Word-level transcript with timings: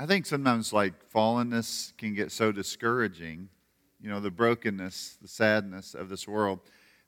I 0.00 0.06
think 0.06 0.24
sometimes 0.24 0.72
like 0.72 0.94
fallenness 1.12 1.94
can 1.98 2.14
get 2.14 2.32
so 2.32 2.52
discouraging, 2.52 3.50
you 4.00 4.08
know, 4.08 4.18
the 4.18 4.30
brokenness, 4.30 5.18
the 5.20 5.28
sadness 5.28 5.92
of 5.92 6.08
this 6.08 6.26
world, 6.26 6.60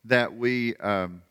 that 0.04 0.36
we 0.36 0.76
um, 0.76 1.22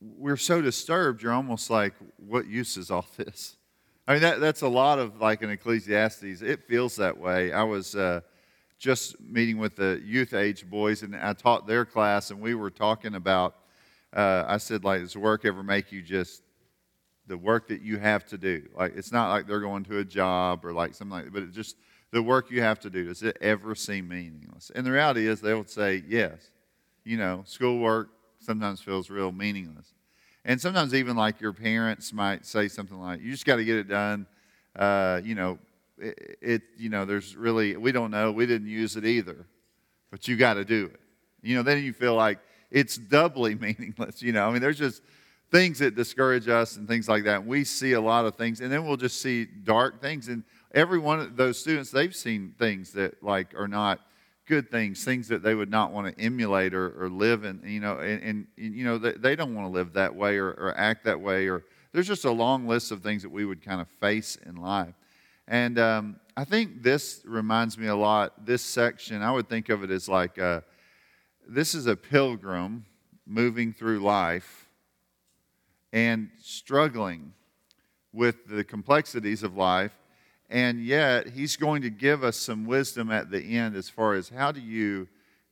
we're 0.00 0.38
so 0.38 0.62
disturbed. 0.62 1.22
You're 1.22 1.34
almost 1.34 1.68
like, 1.68 1.92
what 2.16 2.46
use 2.46 2.78
is 2.78 2.90
all 2.90 3.04
this? 3.18 3.58
I 4.06 4.14
mean, 4.14 4.22
that, 4.22 4.40
that's 4.40 4.62
a 4.62 4.68
lot 4.68 4.98
of 4.98 5.20
like 5.20 5.42
in 5.42 5.50
Ecclesiastes. 5.50 6.40
It 6.40 6.66
feels 6.66 6.96
that 6.96 7.18
way. 7.18 7.52
I 7.52 7.64
was 7.64 7.94
uh, 7.94 8.22
just 8.78 9.20
meeting 9.20 9.58
with 9.58 9.76
the 9.76 10.00
youth 10.02 10.32
age 10.32 10.64
boys, 10.64 11.02
and 11.02 11.14
I 11.14 11.34
taught 11.34 11.66
their 11.66 11.84
class, 11.84 12.30
and 12.30 12.40
we 12.40 12.54
were 12.54 12.70
talking 12.70 13.14
about. 13.16 13.54
Uh, 14.14 14.44
I 14.48 14.56
said, 14.56 14.82
like, 14.82 15.02
does 15.02 15.14
work 15.14 15.44
ever 15.44 15.62
make 15.62 15.92
you 15.92 16.00
just 16.00 16.40
the 17.28 17.38
work 17.38 17.68
that 17.68 17.82
you 17.82 17.98
have 17.98 18.26
to 18.26 18.38
do? 18.38 18.62
Like, 18.74 18.96
it's 18.96 19.12
not 19.12 19.30
like 19.30 19.46
they're 19.46 19.60
going 19.60 19.84
to 19.84 19.98
a 19.98 20.04
job 20.04 20.64
or 20.64 20.72
like 20.72 20.94
something 20.94 21.12
like 21.12 21.24
that, 21.26 21.32
but 21.32 21.42
it 21.44 21.52
just 21.52 21.76
the 22.10 22.22
work 22.22 22.50
you 22.50 22.62
have 22.62 22.80
to 22.80 22.90
do. 22.90 23.04
Does 23.04 23.22
it 23.22 23.36
ever 23.40 23.74
seem 23.74 24.08
meaningless? 24.08 24.72
And 24.74 24.84
the 24.86 24.90
reality 24.90 25.26
is, 25.26 25.40
they 25.40 25.54
would 25.54 25.70
say, 25.70 26.02
yes. 26.08 26.50
You 27.04 27.16
know, 27.16 27.42
schoolwork 27.46 28.10
sometimes 28.40 28.80
feels 28.80 29.10
real 29.10 29.32
meaningless. 29.32 29.94
And 30.44 30.60
sometimes 30.60 30.94
even 30.94 31.16
like 31.16 31.40
your 31.40 31.52
parents 31.52 32.12
might 32.12 32.46
say 32.46 32.68
something 32.68 32.98
like, 32.98 33.20
"You 33.20 33.30
just 33.30 33.44
got 33.44 33.56
to 33.56 33.64
get 33.64 33.76
it 33.76 33.88
done." 33.88 34.26
Uh, 34.76 35.20
you 35.24 35.34
know, 35.34 35.58
it, 35.98 36.38
it, 36.40 36.62
You 36.76 36.88
know, 36.88 37.04
there's 37.04 37.36
really 37.36 37.76
we 37.76 37.92
don't 37.92 38.10
know. 38.10 38.32
We 38.32 38.46
didn't 38.46 38.68
use 38.68 38.96
it 38.96 39.04
either, 39.04 39.46
but 40.10 40.28
you 40.28 40.36
got 40.36 40.54
to 40.54 40.64
do 40.64 40.86
it. 40.86 41.00
You 41.42 41.56
know, 41.56 41.62
then 41.62 41.82
you 41.82 41.92
feel 41.92 42.14
like 42.14 42.38
it's 42.70 42.96
doubly 42.96 43.54
meaningless. 43.66 44.22
You 44.22 44.32
know, 44.32 44.48
I 44.48 44.52
mean, 44.52 44.62
there's 44.62 44.78
just 44.78 45.02
things 45.50 45.78
that 45.78 45.94
discourage 45.94 46.48
us 46.48 46.76
and 46.76 46.86
things 46.86 47.08
like 47.08 47.24
that. 47.24 47.44
We 47.44 47.64
see 47.64 47.92
a 47.92 48.00
lot 48.00 48.26
of 48.26 48.36
things, 48.36 48.60
and 48.60 48.70
then 48.70 48.86
we'll 48.86 48.96
just 48.96 49.20
see 49.20 49.44
dark 49.44 50.00
things. 50.00 50.28
And 50.28 50.44
every 50.74 50.98
one 50.98 51.20
of 51.20 51.36
those 51.36 51.58
students, 51.58 51.90
they've 51.90 52.14
seen 52.14 52.54
things 52.58 52.92
that 52.92 53.22
like 53.22 53.54
are 53.54 53.68
not 53.68 54.00
good 54.46 54.70
things, 54.70 55.04
things 55.04 55.28
that 55.28 55.42
they 55.42 55.54
would 55.54 55.70
not 55.70 55.92
want 55.92 56.14
to 56.14 56.22
emulate 56.22 56.72
or, 56.74 57.04
or 57.04 57.08
live 57.10 57.44
in, 57.44 57.60
you 57.64 57.80
know, 57.80 57.98
and, 57.98 58.22
and 58.22 58.46
you 58.56 58.84
know, 58.84 58.96
they, 58.96 59.12
they, 59.12 59.36
don't 59.36 59.54
want 59.54 59.66
to 59.66 59.70
live 59.70 59.92
that 59.92 60.14
way 60.14 60.38
or, 60.38 60.48
or, 60.48 60.74
act 60.76 61.04
that 61.04 61.20
way. 61.20 61.48
Or 61.48 61.64
there's 61.92 62.06
just 62.06 62.24
a 62.24 62.30
long 62.30 62.66
list 62.66 62.90
of 62.90 63.02
things 63.02 63.22
that 63.22 63.28
we 63.28 63.44
would 63.44 63.62
kind 63.62 63.80
of 63.80 63.88
face 64.00 64.38
in 64.46 64.56
life. 64.56 64.94
And 65.46 65.78
um, 65.78 66.20
I 66.34 66.44
think 66.44 66.82
this 66.82 67.20
reminds 67.26 67.76
me 67.76 67.88
a 67.88 67.94
lot, 67.94 68.46
this 68.46 68.62
section, 68.62 69.22
I 69.22 69.30
would 69.30 69.50
think 69.50 69.68
of 69.68 69.84
it 69.84 69.90
as 69.90 70.08
like 70.08 70.38
a, 70.38 70.64
this 71.46 71.74
is 71.74 71.86
a 71.86 71.96
pilgrim 71.96 72.86
moving 73.26 73.74
through 73.74 74.00
life 74.00 74.67
and 75.92 76.30
struggling 76.40 77.32
with 78.12 78.46
the 78.46 78.64
complexities 78.64 79.42
of 79.42 79.56
life 79.56 79.92
and 80.50 80.82
yet, 80.82 81.28
he's 81.28 81.56
going 81.56 81.82
to 81.82 81.90
give 81.90 82.24
us 82.24 82.36
some 82.36 82.64
wisdom 82.64 83.10
at 83.10 83.30
the 83.30 83.58
end 83.58 83.76
as 83.76 83.90
far 83.90 84.14
as 84.14 84.30
how 84.30 84.50
do 84.50 84.60
you 84.60 85.06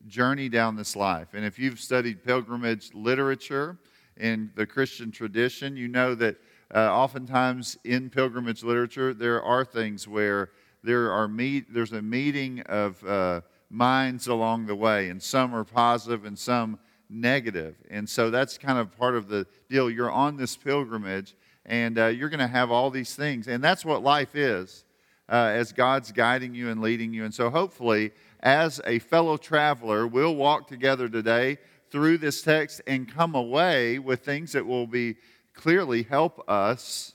journey 0.06 0.48
down 0.48 0.76
this 0.76 0.96
life. 0.96 1.28
And 1.34 1.44
if 1.44 1.58
you've 1.58 1.80
studied 1.80 2.24
pilgrimage 2.24 2.94
literature 2.94 3.76
in 4.16 4.50
the 4.54 4.64
Christian 4.64 5.10
tradition, 5.10 5.76
you 5.76 5.88
know 5.88 6.14
that 6.14 6.36
uh, 6.74 6.78
oftentimes 6.78 7.76
in 7.84 8.08
pilgrimage 8.08 8.62
literature, 8.62 9.12
there 9.12 9.42
are 9.42 9.64
things 9.64 10.08
where 10.08 10.50
there 10.82 11.12
are 11.12 11.28
meet, 11.28 11.72
there's 11.72 11.92
a 11.92 12.00
meeting 12.00 12.60
of 12.62 13.04
uh, 13.04 13.42
minds 13.68 14.28
along 14.28 14.66
the 14.66 14.74
way, 14.74 15.10
and 15.10 15.22
some 15.22 15.54
are 15.54 15.64
positive 15.64 16.24
and 16.24 16.38
some 16.38 16.78
negative. 17.08 17.76
And 17.90 18.08
so 18.08 18.30
that's 18.30 18.58
kind 18.58 18.78
of 18.78 18.96
part 18.96 19.14
of 19.14 19.28
the 19.28 19.46
deal. 19.68 19.90
You're 19.90 20.10
on 20.10 20.36
this 20.36 20.56
pilgrimage, 20.56 21.34
and 21.64 21.98
uh, 21.98 22.06
you're 22.06 22.28
going 22.28 22.40
to 22.40 22.46
have 22.46 22.70
all 22.70 22.90
these 22.90 23.14
things. 23.14 23.48
And 23.48 23.62
that's 23.62 23.84
what 23.84 24.02
life 24.02 24.34
is 24.34 24.84
uh, 25.28 25.50
as 25.54 25.72
God's 25.72 26.12
guiding 26.12 26.54
you 26.54 26.70
and 26.70 26.80
leading 26.80 27.12
you. 27.12 27.24
And 27.24 27.34
so, 27.34 27.50
hopefully, 27.50 28.12
as 28.40 28.80
a 28.84 28.98
fellow 28.98 29.36
traveler, 29.36 30.06
we'll 30.06 30.36
walk 30.36 30.68
together 30.68 31.08
today 31.08 31.58
through 31.90 32.18
this 32.18 32.42
text 32.42 32.80
and 32.86 33.12
come 33.12 33.34
away 33.34 33.98
with 33.98 34.24
things 34.24 34.52
that 34.52 34.66
will 34.66 34.86
be 34.86 35.16
clearly 35.54 36.02
help 36.02 36.42
us 36.48 37.14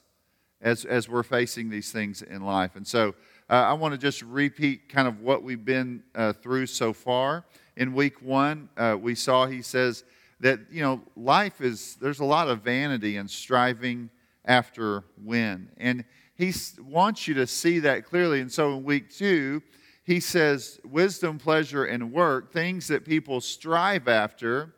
as, 0.61 0.85
as 0.85 1.09
we're 1.09 1.23
facing 1.23 1.69
these 1.69 1.91
things 1.91 2.21
in 2.21 2.41
life. 2.41 2.75
And 2.75 2.85
so, 2.85 3.15
uh, 3.49 3.55
I 3.55 3.73
want 3.73 3.93
to 3.93 3.97
just 3.97 4.21
repeat 4.21 4.87
kind 4.87 5.07
of 5.07 5.21
what 5.21 5.43
we've 5.43 5.65
been 5.65 6.03
uh, 6.15 6.31
through 6.33 6.67
so 6.67 6.93
far. 6.93 7.43
In 7.77 7.93
week 7.93 8.21
one, 8.21 8.69
uh, 8.77 8.97
we 8.99 9.15
saw 9.15 9.45
he 9.45 9.61
says 9.61 10.03
that, 10.39 10.59
you 10.71 10.81
know, 10.81 11.01
life 11.15 11.61
is, 11.61 11.95
there's 12.01 12.19
a 12.19 12.25
lot 12.25 12.49
of 12.49 12.61
vanity 12.61 13.17
and 13.17 13.29
striving 13.29 14.09
after 14.45 15.03
win. 15.23 15.69
And 15.77 16.03
he 16.35 16.53
wants 16.79 17.27
you 17.27 17.35
to 17.35 17.47
see 17.47 17.79
that 17.79 18.05
clearly. 18.05 18.41
And 18.41 18.51
so 18.51 18.75
in 18.75 18.83
week 18.83 19.09
two, 19.09 19.61
he 20.03 20.19
says 20.19 20.79
wisdom, 20.83 21.37
pleasure, 21.37 21.85
and 21.85 22.11
work, 22.11 22.51
things 22.51 22.87
that 22.87 23.05
people 23.05 23.39
strive 23.39 24.07
after. 24.07 24.73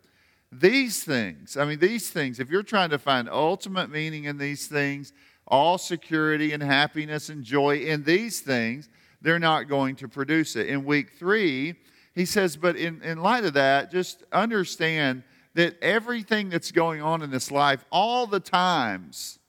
These 0.52 1.04
things, 1.04 1.58
I 1.58 1.66
mean, 1.66 1.80
these 1.80 2.12
things, 2.12 2.40
if 2.40 2.50
you're 2.50 2.62
trying 2.62 2.92
to 2.92 3.00
find 3.00 3.28
ultimate 3.28 3.90
meaning 3.90 4.26
in 4.26 4.38
these 4.38 4.68
things, 4.68 5.14
all 5.48 5.78
security 5.78 6.52
and 6.52 6.62
happiness 6.62 7.30
and 7.30 7.44
joy 7.44 7.78
in 7.78 8.04
these 8.04 8.42
things, 8.42 8.90
they're 9.22 9.40
not 9.40 9.70
going 9.70 9.96
to 9.96 10.08
produce 10.08 10.56
it. 10.56 10.68
In 10.68 10.86
week 10.86 11.14
three, 11.18 11.76
he 12.14 12.26
says, 12.26 12.58
but 12.58 12.76
in, 12.76 13.02
in 13.02 13.22
light 13.22 13.44
of 13.44 13.54
that, 13.54 13.92
just 13.92 14.24
understand 14.32 15.24
that 15.56 15.78
everything 15.82 16.50
that's 16.50 16.72
going 16.72 17.02
on 17.02 17.22
in 17.22 17.32
this 17.32 17.52
life, 17.52 17.86
all 17.92 18.28
the 18.28 18.40
times, 18.40 19.40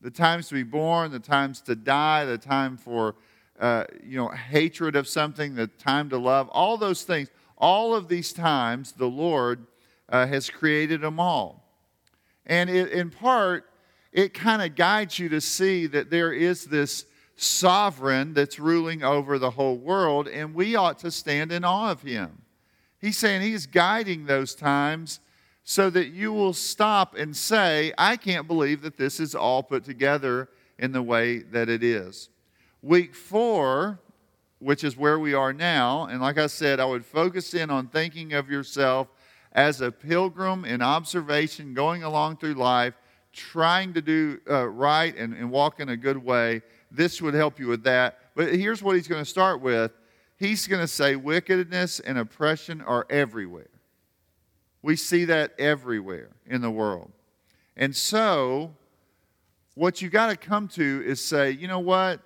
the 0.00 0.10
times 0.10 0.48
to 0.48 0.54
be 0.54 0.62
born, 0.62 1.10
the 1.10 1.20
times 1.20 1.60
to 1.62 1.74
die, 1.74 2.24
the 2.24 2.38
time 2.38 2.76
for 2.76 3.14
uh, 3.60 3.84
you 4.02 4.16
know 4.16 4.28
hatred 4.28 4.96
of 4.96 5.06
something, 5.06 5.54
the 5.54 5.66
time 5.66 6.08
to 6.10 6.18
love, 6.18 6.48
all 6.48 6.76
those 6.76 7.04
things. 7.04 7.28
All 7.56 7.94
of 7.94 8.08
these 8.08 8.32
times, 8.32 8.92
the 8.92 9.06
Lord 9.06 9.66
uh, 10.08 10.26
has 10.26 10.50
created 10.50 11.00
them 11.00 11.20
all, 11.20 11.64
and 12.46 12.68
it, 12.68 12.90
in 12.90 13.10
part, 13.10 13.70
it 14.10 14.34
kind 14.34 14.62
of 14.62 14.74
guides 14.74 15.18
you 15.18 15.28
to 15.28 15.40
see 15.40 15.86
that 15.86 16.10
there 16.10 16.32
is 16.32 16.64
this 16.64 17.06
sovereign 17.42 18.34
that's 18.34 18.58
ruling 18.58 19.02
over 19.02 19.38
the 19.38 19.50
whole 19.50 19.76
world, 19.76 20.28
and 20.28 20.54
we 20.54 20.76
ought 20.76 20.98
to 21.00 21.10
stand 21.10 21.52
in 21.52 21.64
awe 21.64 21.90
of 21.90 22.02
Him. 22.02 22.42
He's 23.00 23.18
saying 23.18 23.42
He's 23.42 23.66
guiding 23.66 24.26
those 24.26 24.54
times 24.54 25.20
so 25.64 25.90
that 25.90 26.08
you 26.08 26.32
will 26.32 26.52
stop 26.52 27.14
and 27.16 27.36
say, 27.36 27.92
I 27.96 28.16
can't 28.16 28.46
believe 28.46 28.82
that 28.82 28.96
this 28.96 29.20
is 29.20 29.34
all 29.34 29.62
put 29.62 29.84
together 29.84 30.48
in 30.78 30.92
the 30.92 31.02
way 31.02 31.38
that 31.38 31.68
it 31.68 31.84
is. 31.84 32.30
Week 32.82 33.14
four, 33.14 34.00
which 34.58 34.82
is 34.82 34.96
where 34.96 35.18
we 35.18 35.34
are 35.34 35.52
now, 35.52 36.06
and 36.06 36.20
like 36.20 36.38
I 36.38 36.46
said, 36.46 36.80
I 36.80 36.84
would 36.84 37.04
focus 37.04 37.54
in 37.54 37.70
on 37.70 37.88
thinking 37.88 38.32
of 38.32 38.50
yourself 38.50 39.08
as 39.52 39.80
a 39.80 39.92
pilgrim 39.92 40.64
in 40.64 40.82
observation, 40.82 41.74
going 41.74 42.02
along 42.02 42.38
through 42.38 42.54
life, 42.54 42.94
trying 43.32 43.94
to 43.94 44.02
do 44.02 44.40
uh, 44.48 44.66
right 44.66 45.16
and, 45.16 45.32
and 45.34 45.50
walk 45.50 45.80
in 45.80 45.88
a 45.88 45.96
good 45.96 46.16
way. 46.16 46.62
This 46.92 47.22
would 47.22 47.34
help 47.34 47.58
you 47.58 47.68
with 47.68 47.84
that. 47.84 48.18
But 48.34 48.54
here's 48.54 48.82
what 48.82 48.96
he's 48.96 49.08
going 49.08 49.22
to 49.22 49.28
start 49.28 49.60
with 49.60 49.92
he's 50.36 50.66
going 50.66 50.80
to 50.80 50.88
say, 50.88 51.14
wickedness 51.14 52.00
and 52.00 52.18
oppression 52.18 52.80
are 52.80 53.06
everywhere. 53.08 53.70
We 54.82 54.96
see 54.96 55.24
that 55.26 55.52
everywhere 55.58 56.30
in 56.46 56.60
the 56.60 56.70
world. 56.70 57.12
And 57.76 57.94
so, 57.94 58.74
what 59.74 60.02
you 60.02 60.10
got 60.10 60.30
to 60.30 60.36
come 60.36 60.66
to 60.68 61.02
is 61.06 61.24
say, 61.24 61.52
you 61.52 61.68
know 61.68 61.78
what? 61.78 62.20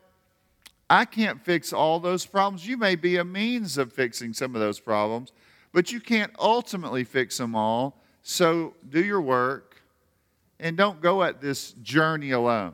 I 0.88 1.04
can't 1.04 1.44
fix 1.44 1.72
all 1.72 2.00
those 2.00 2.24
problems. 2.24 2.66
You 2.66 2.78
may 2.78 2.94
be 2.96 3.16
a 3.16 3.24
means 3.24 3.76
of 3.76 3.92
fixing 3.92 4.32
some 4.32 4.54
of 4.54 4.60
those 4.60 4.80
problems, 4.80 5.32
but 5.72 5.92
you 5.92 6.00
can't 6.00 6.32
ultimately 6.38 7.04
fix 7.04 7.36
them 7.36 7.54
all. 7.54 8.00
So, 8.22 8.74
do 8.88 9.04
your 9.04 9.20
work 9.20 9.82
and 10.58 10.76
don't 10.76 11.00
go 11.00 11.22
at 11.22 11.40
this 11.40 11.72
journey 11.82 12.30
alone. 12.30 12.72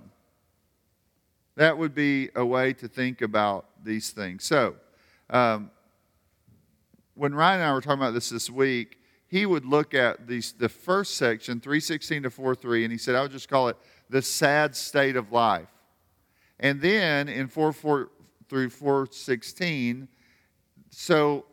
That 1.57 1.77
would 1.77 1.95
be 1.95 2.31
a 2.35 2.45
way 2.45 2.73
to 2.75 2.89
think 2.89 3.21
about 3.21 3.67
these 3.85 4.11
things. 4.11 4.45
So, 4.45 4.77
um, 5.31 5.71
when 7.15 7.35
Ryan 7.35 7.61
and 7.61 7.71
I 7.71 7.75
were 7.75 7.81
talking 7.81 8.01
about 8.01 8.15
this 8.15 8.31
this 8.31 8.49
week, 8.49 8.99
he 9.29 9.47
would 9.47 9.65
look 9.65 9.95
at 9.95 10.27
these, 10.27 10.53
the 10.53 10.69
first 10.69 11.17
section, 11.17 11.61
316 11.61 12.25
to 12.25 12.31
43, 12.31 12.85
and 12.85 12.93
he 12.93 12.99
said, 12.99 13.15
I 13.15 13.23
would 13.23 13.31
just 13.31 13.49
call 13.49 13.69
it 13.69 13.77
the 14.09 14.23
sad 14.23 14.77
state 14.77 15.17
of 15.17 15.33
life. 15.33 15.69
And 16.61 16.81
then 16.81 17.29
in 17.29 17.49
4, 17.49 17.73
4 17.73 18.11
through 18.49 18.71
416, 18.71 20.09
so 20.91 21.47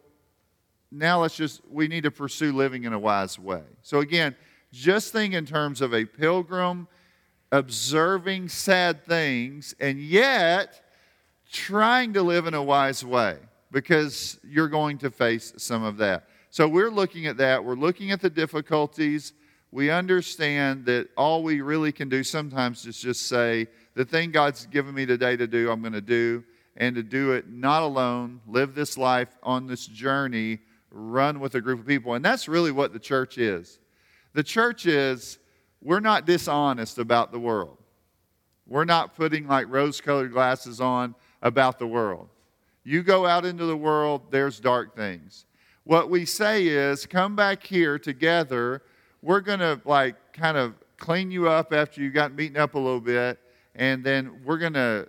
now 0.92 1.22
let's 1.22 1.36
just, 1.36 1.62
we 1.70 1.88
need 1.88 2.04
to 2.04 2.12
pursue 2.12 2.52
living 2.52 2.84
in 2.84 2.94
a 2.94 3.00
wise 3.00 3.40
way. 3.40 3.64
So 3.82 4.00
again, 4.00 4.36
just 4.72 5.12
think 5.14 5.34
in 5.34 5.46
terms 5.46 5.82
of 5.82 5.94
a 5.94 6.06
pilgrim 6.06 6.88
observing 7.52 8.50
sad 8.50 9.06
things 9.06 9.74
and 9.80 10.00
yet 10.00 10.82
trying 11.52 12.14
to 12.14 12.22
live 12.22 12.46
in 12.46 12.54
a 12.54 12.62
wise 12.62 13.04
way 13.04 13.38
because 13.72 14.40
you're 14.44 14.68
going 14.68 14.98
to 15.00 15.10
face 15.10 15.54
some 15.58 15.84
of 15.84 15.98
that. 15.98 16.28
So 16.52 16.68
we're 16.68 16.92
looking 16.92 17.28
at 17.28 17.38
that. 17.38 17.64
We're 17.64 17.76
looking 17.76 18.12
at 18.12 18.22
the 18.22 18.30
difficulties. 18.30 19.34
We 19.72 19.92
understand 19.92 20.86
that 20.86 21.10
all 21.16 21.44
we 21.44 21.62
really 21.62 21.92
can 21.92 22.10
do 22.10 22.24
sometimes 22.24 22.86
is 22.86 23.00
just 23.00 23.28
say 23.28 23.68
the 23.94 24.06
thing 24.06 24.32
God's 24.32 24.66
given 24.66 24.96
me 24.96 25.06
today 25.06 25.38
to 25.38 25.46
do, 25.46 25.70
I'm 25.70 25.82
going 25.82 25.94
to 25.94 26.02
do, 26.02 26.44
and 26.78 26.96
to 26.96 27.04
do 27.04 27.34
it 27.34 27.50
not 27.50 27.84
alone, 27.84 28.42
live 28.48 28.74
this 28.74 28.98
life 28.98 29.38
on 29.44 29.68
this 29.68 29.86
journey, 29.86 30.60
run 30.92 31.40
with 31.40 31.56
a 31.56 31.62
group 31.62 31.80
of 31.80 31.86
people. 31.86 32.14
And 32.14 32.26
that's 32.26 32.48
really 32.48 32.72
what 32.72 32.94
the 32.94 33.00
church 33.00 33.38
is. 33.38 33.80
The 34.34 34.44
church 34.44 34.86
is, 34.86 35.38
we're 35.82 36.00
not 36.00 36.26
dishonest 36.26 36.98
about 36.98 37.32
the 37.32 37.40
world. 37.40 37.78
We're 38.68 38.86
not 38.86 39.16
putting 39.16 39.48
like 39.48 39.68
rose 39.70 40.02
colored 40.02 40.32
glasses 40.32 40.80
on 40.82 41.16
about 41.42 41.80
the 41.80 41.88
world. 41.88 42.30
You 42.84 43.04
go 43.04 43.26
out 43.26 43.46
into 43.46 43.66
the 43.66 43.78
world, 43.78 44.24
there's 44.30 44.60
dark 44.60 44.96
things. 44.96 45.46
What 45.84 46.10
we 46.10 46.26
say 46.26 46.68
is, 46.68 47.06
come 47.06 47.36
back 47.36 47.64
here 47.64 47.98
together. 47.98 48.84
We're 49.22 49.42
going 49.42 49.60
to 49.60 49.82
like 49.86 50.16
kind 50.34 50.58
of 50.58 50.76
clean 50.98 51.32
you 51.32 51.48
up 51.48 51.74
after 51.74 52.02
you 52.02 52.12
got 52.12 52.36
beaten 52.36 52.58
up 52.58 52.76
a 52.76 52.80
little 52.80 53.02
bit, 53.02 53.40
and 53.76 54.04
then 54.04 54.42
we're 54.46 54.58
going 54.58 54.74
to, 54.74 55.08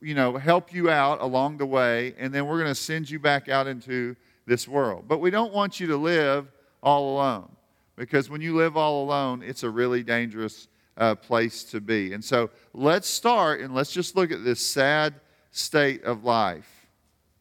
you 0.00 0.14
know, 0.14 0.36
help 0.36 0.72
you 0.72 0.90
out 0.90 1.20
along 1.20 1.58
the 1.58 1.66
way, 1.66 2.14
and 2.18 2.34
then 2.34 2.46
we're 2.46 2.58
going 2.58 2.70
to 2.70 2.74
send 2.74 3.08
you 3.08 3.18
back 3.18 3.48
out 3.48 3.66
into 3.66 4.16
this 4.46 4.66
world. 4.66 5.04
But 5.06 5.18
we 5.18 5.30
don't 5.30 5.52
want 5.52 5.78
you 5.78 5.86
to 5.88 5.96
live 5.96 6.50
all 6.82 7.14
alone 7.14 7.50
because 7.98 8.30
when 8.30 8.40
you 8.40 8.56
live 8.56 8.76
all 8.76 9.02
alone, 9.02 9.42
it's 9.42 9.64
a 9.64 9.70
really 9.70 10.02
dangerous 10.02 10.68
uh, 10.96 11.14
place 11.14 11.64
to 11.64 11.80
be. 11.80 12.12
And 12.12 12.24
so 12.24 12.50
let's 12.72 13.08
start 13.08 13.60
and 13.60 13.74
let's 13.74 13.92
just 13.92 14.16
look 14.16 14.30
at 14.30 14.44
this 14.44 14.64
sad 14.64 15.14
state 15.50 16.04
of 16.04 16.24
life. 16.24 16.86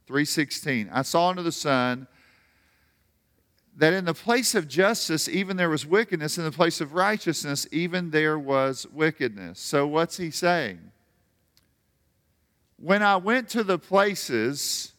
316. 0.07 0.89
I 0.92 1.01
saw 1.04 1.30
under 1.30 1.44
the 1.44 1.51
sun 1.51 2.07
that 3.75 3.94
in 3.94 4.06
the 4.06 4.13
place 4.13 4.56
of 4.56 4.68
justice, 4.68 5.30
even 5.30 5.57
there 5.57 5.69
was 5.69 5.86
wickedness. 5.86 6.38
In 6.38 6.44
the 6.44 6.51
place 6.51 6.81
of 6.81 6.94
righteousness, 6.94 7.68
even 7.71 8.09
there 8.09 8.39
was 8.39 8.88
wickedness. 8.92 9.59
So, 9.59 9.86
what's 9.86 10.18
he 10.18 10.31
saying? 10.31 10.80
When 12.77 13.04
I 13.04 13.18
went 13.18 13.50
to 13.50 13.63
the 13.63 13.77
places 13.77 14.94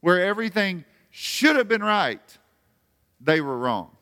where 0.00 0.24
everything 0.24 0.84
should 1.10 1.56
have 1.56 1.68
been 1.68 1.82
right, 1.82 2.38
they 3.20 3.40
were 3.40 3.58
wrong. 3.58 3.95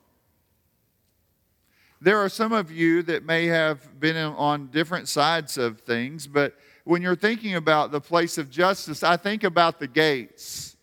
There 2.05 2.19
are 2.19 2.29
some 2.29 2.53
of 2.53 2.71
you 2.71 3.03
that 3.05 3.25
may 3.25 3.47
have 3.47 3.99
been 3.99 4.15
on 4.19 4.67
different 4.67 5.09
sides 5.09 5.57
of 5.57 5.81
things, 5.81 6.27
but 6.27 6.55
when 6.85 7.01
you're 7.01 7.17
thinking 7.17 7.55
about 7.55 7.93
the 7.93 8.01
place 8.01 8.37
of 8.37 8.51
justice, 8.51 9.03
I 9.03 9.17
think 9.17 9.43
about 9.43 9.81
the 9.81 9.87
gates 9.87 10.77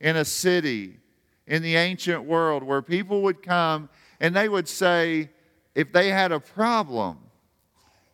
in 0.00 0.16
a 0.16 0.24
city 0.24 1.00
in 1.46 1.60
the 1.60 1.76
ancient 1.76 2.24
world 2.24 2.62
where 2.62 2.80
people 2.80 3.20
would 3.24 3.42
come 3.42 3.90
and 4.20 4.34
they 4.34 4.48
would 4.48 4.66
say, 4.66 5.28
if 5.74 5.92
they 5.92 6.08
had 6.08 6.32
a 6.32 6.40
problem, 6.40 7.18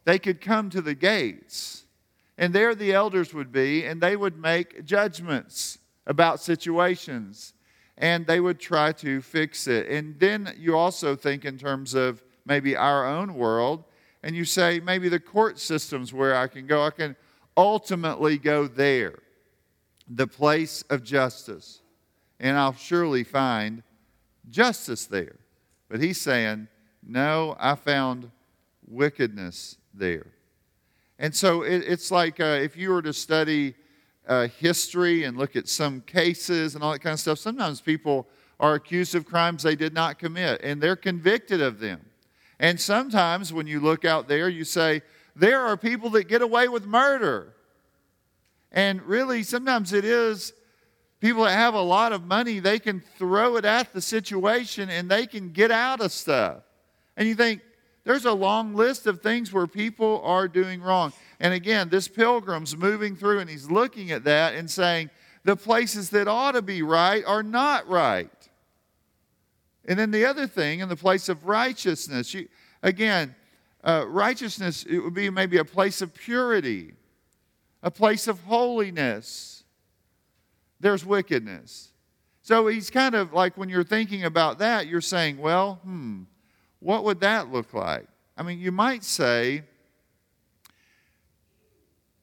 they 0.04 0.18
could 0.18 0.40
come 0.40 0.70
to 0.70 0.82
the 0.82 0.96
gates. 0.96 1.84
And 2.36 2.52
there 2.52 2.74
the 2.74 2.92
elders 2.92 3.32
would 3.32 3.52
be, 3.52 3.84
and 3.84 4.00
they 4.00 4.16
would 4.16 4.36
make 4.36 4.84
judgments 4.84 5.78
about 6.04 6.40
situations 6.40 7.54
and 7.96 8.26
they 8.26 8.40
would 8.40 8.58
try 8.58 8.90
to 8.90 9.20
fix 9.20 9.68
it. 9.68 9.86
And 9.86 10.18
then 10.18 10.52
you 10.58 10.76
also 10.76 11.14
think 11.14 11.44
in 11.44 11.56
terms 11.56 11.94
of 11.94 12.24
maybe 12.50 12.74
our 12.74 13.06
own 13.06 13.34
world, 13.34 13.84
and 14.24 14.34
you 14.34 14.44
say, 14.44 14.80
maybe 14.80 15.08
the 15.08 15.20
court 15.20 15.56
system's 15.56 16.12
where 16.12 16.34
I 16.34 16.48
can 16.48 16.66
go. 16.66 16.82
I 16.82 16.90
can 16.90 17.14
ultimately 17.56 18.38
go 18.38 18.66
there, 18.66 19.20
the 20.08 20.26
place 20.26 20.82
of 20.90 21.04
justice, 21.04 21.80
and 22.40 22.58
I'll 22.58 22.74
surely 22.74 23.22
find 23.22 23.84
justice 24.50 25.06
there. 25.06 25.36
But 25.88 26.00
he's 26.00 26.20
saying, 26.20 26.66
no, 27.06 27.54
I 27.60 27.76
found 27.76 28.32
wickedness 28.84 29.76
there. 29.94 30.26
And 31.20 31.32
so 31.32 31.62
it, 31.62 31.84
it's 31.86 32.10
like 32.10 32.40
uh, 32.40 32.58
if 32.60 32.76
you 32.76 32.90
were 32.90 33.02
to 33.02 33.12
study 33.12 33.76
uh, 34.26 34.48
history 34.58 35.22
and 35.22 35.38
look 35.38 35.54
at 35.54 35.68
some 35.68 36.00
cases 36.00 36.74
and 36.74 36.82
all 36.82 36.90
that 36.90 36.98
kind 36.98 37.14
of 37.14 37.20
stuff, 37.20 37.38
sometimes 37.38 37.80
people 37.80 38.26
are 38.58 38.74
accused 38.74 39.14
of 39.14 39.24
crimes 39.24 39.62
they 39.62 39.76
did 39.76 39.94
not 39.94 40.18
commit 40.18 40.60
and 40.64 40.82
they're 40.82 40.96
convicted 40.96 41.60
of 41.60 41.78
them. 41.78 42.00
And 42.60 42.78
sometimes 42.78 43.54
when 43.54 43.66
you 43.66 43.80
look 43.80 44.04
out 44.04 44.28
there, 44.28 44.48
you 44.48 44.64
say, 44.64 45.00
there 45.34 45.62
are 45.62 45.78
people 45.78 46.10
that 46.10 46.28
get 46.28 46.42
away 46.42 46.68
with 46.68 46.84
murder. 46.84 47.54
And 48.70 49.00
really, 49.02 49.42
sometimes 49.42 49.94
it 49.94 50.04
is 50.04 50.52
people 51.20 51.44
that 51.44 51.52
have 51.52 51.72
a 51.72 51.80
lot 51.80 52.12
of 52.12 52.26
money, 52.26 52.60
they 52.60 52.78
can 52.78 53.02
throw 53.16 53.56
it 53.56 53.64
at 53.64 53.94
the 53.94 54.02
situation 54.02 54.90
and 54.90 55.10
they 55.10 55.26
can 55.26 55.52
get 55.52 55.70
out 55.70 56.02
of 56.02 56.12
stuff. 56.12 56.58
And 57.16 57.26
you 57.26 57.34
think, 57.34 57.62
there's 58.04 58.26
a 58.26 58.32
long 58.32 58.74
list 58.74 59.06
of 59.06 59.22
things 59.22 59.52
where 59.52 59.66
people 59.66 60.20
are 60.22 60.46
doing 60.46 60.82
wrong. 60.82 61.12
And 61.38 61.54
again, 61.54 61.88
this 61.88 62.08
pilgrim's 62.08 62.76
moving 62.76 63.16
through 63.16 63.38
and 63.38 63.48
he's 63.48 63.70
looking 63.70 64.10
at 64.10 64.24
that 64.24 64.54
and 64.54 64.70
saying, 64.70 65.08
the 65.44 65.56
places 65.56 66.10
that 66.10 66.28
ought 66.28 66.52
to 66.52 66.62
be 66.62 66.82
right 66.82 67.24
are 67.24 67.42
not 67.42 67.88
right. 67.88 68.39
And 69.90 69.98
then 69.98 70.12
the 70.12 70.24
other 70.24 70.46
thing, 70.46 70.78
in 70.78 70.88
the 70.88 70.94
place 70.94 71.28
of 71.28 71.46
righteousness, 71.46 72.32
you, 72.32 72.46
again, 72.80 73.34
uh, 73.82 74.04
righteousness, 74.06 74.84
it 74.84 75.00
would 75.00 75.14
be 75.14 75.28
maybe 75.30 75.56
a 75.56 75.64
place 75.64 76.00
of 76.00 76.14
purity, 76.14 76.92
a 77.82 77.90
place 77.90 78.28
of 78.28 78.40
holiness. 78.44 79.64
There's 80.78 81.04
wickedness. 81.04 81.88
So 82.40 82.68
he's 82.68 82.88
kind 82.88 83.16
of 83.16 83.32
like 83.32 83.56
when 83.56 83.68
you're 83.68 83.82
thinking 83.82 84.22
about 84.22 84.60
that, 84.60 84.86
you're 84.86 85.00
saying, 85.00 85.38
well, 85.38 85.80
hmm, 85.82 86.22
what 86.78 87.02
would 87.02 87.18
that 87.18 87.50
look 87.50 87.74
like? 87.74 88.06
I 88.36 88.44
mean, 88.44 88.60
you 88.60 88.70
might 88.70 89.02
say 89.02 89.64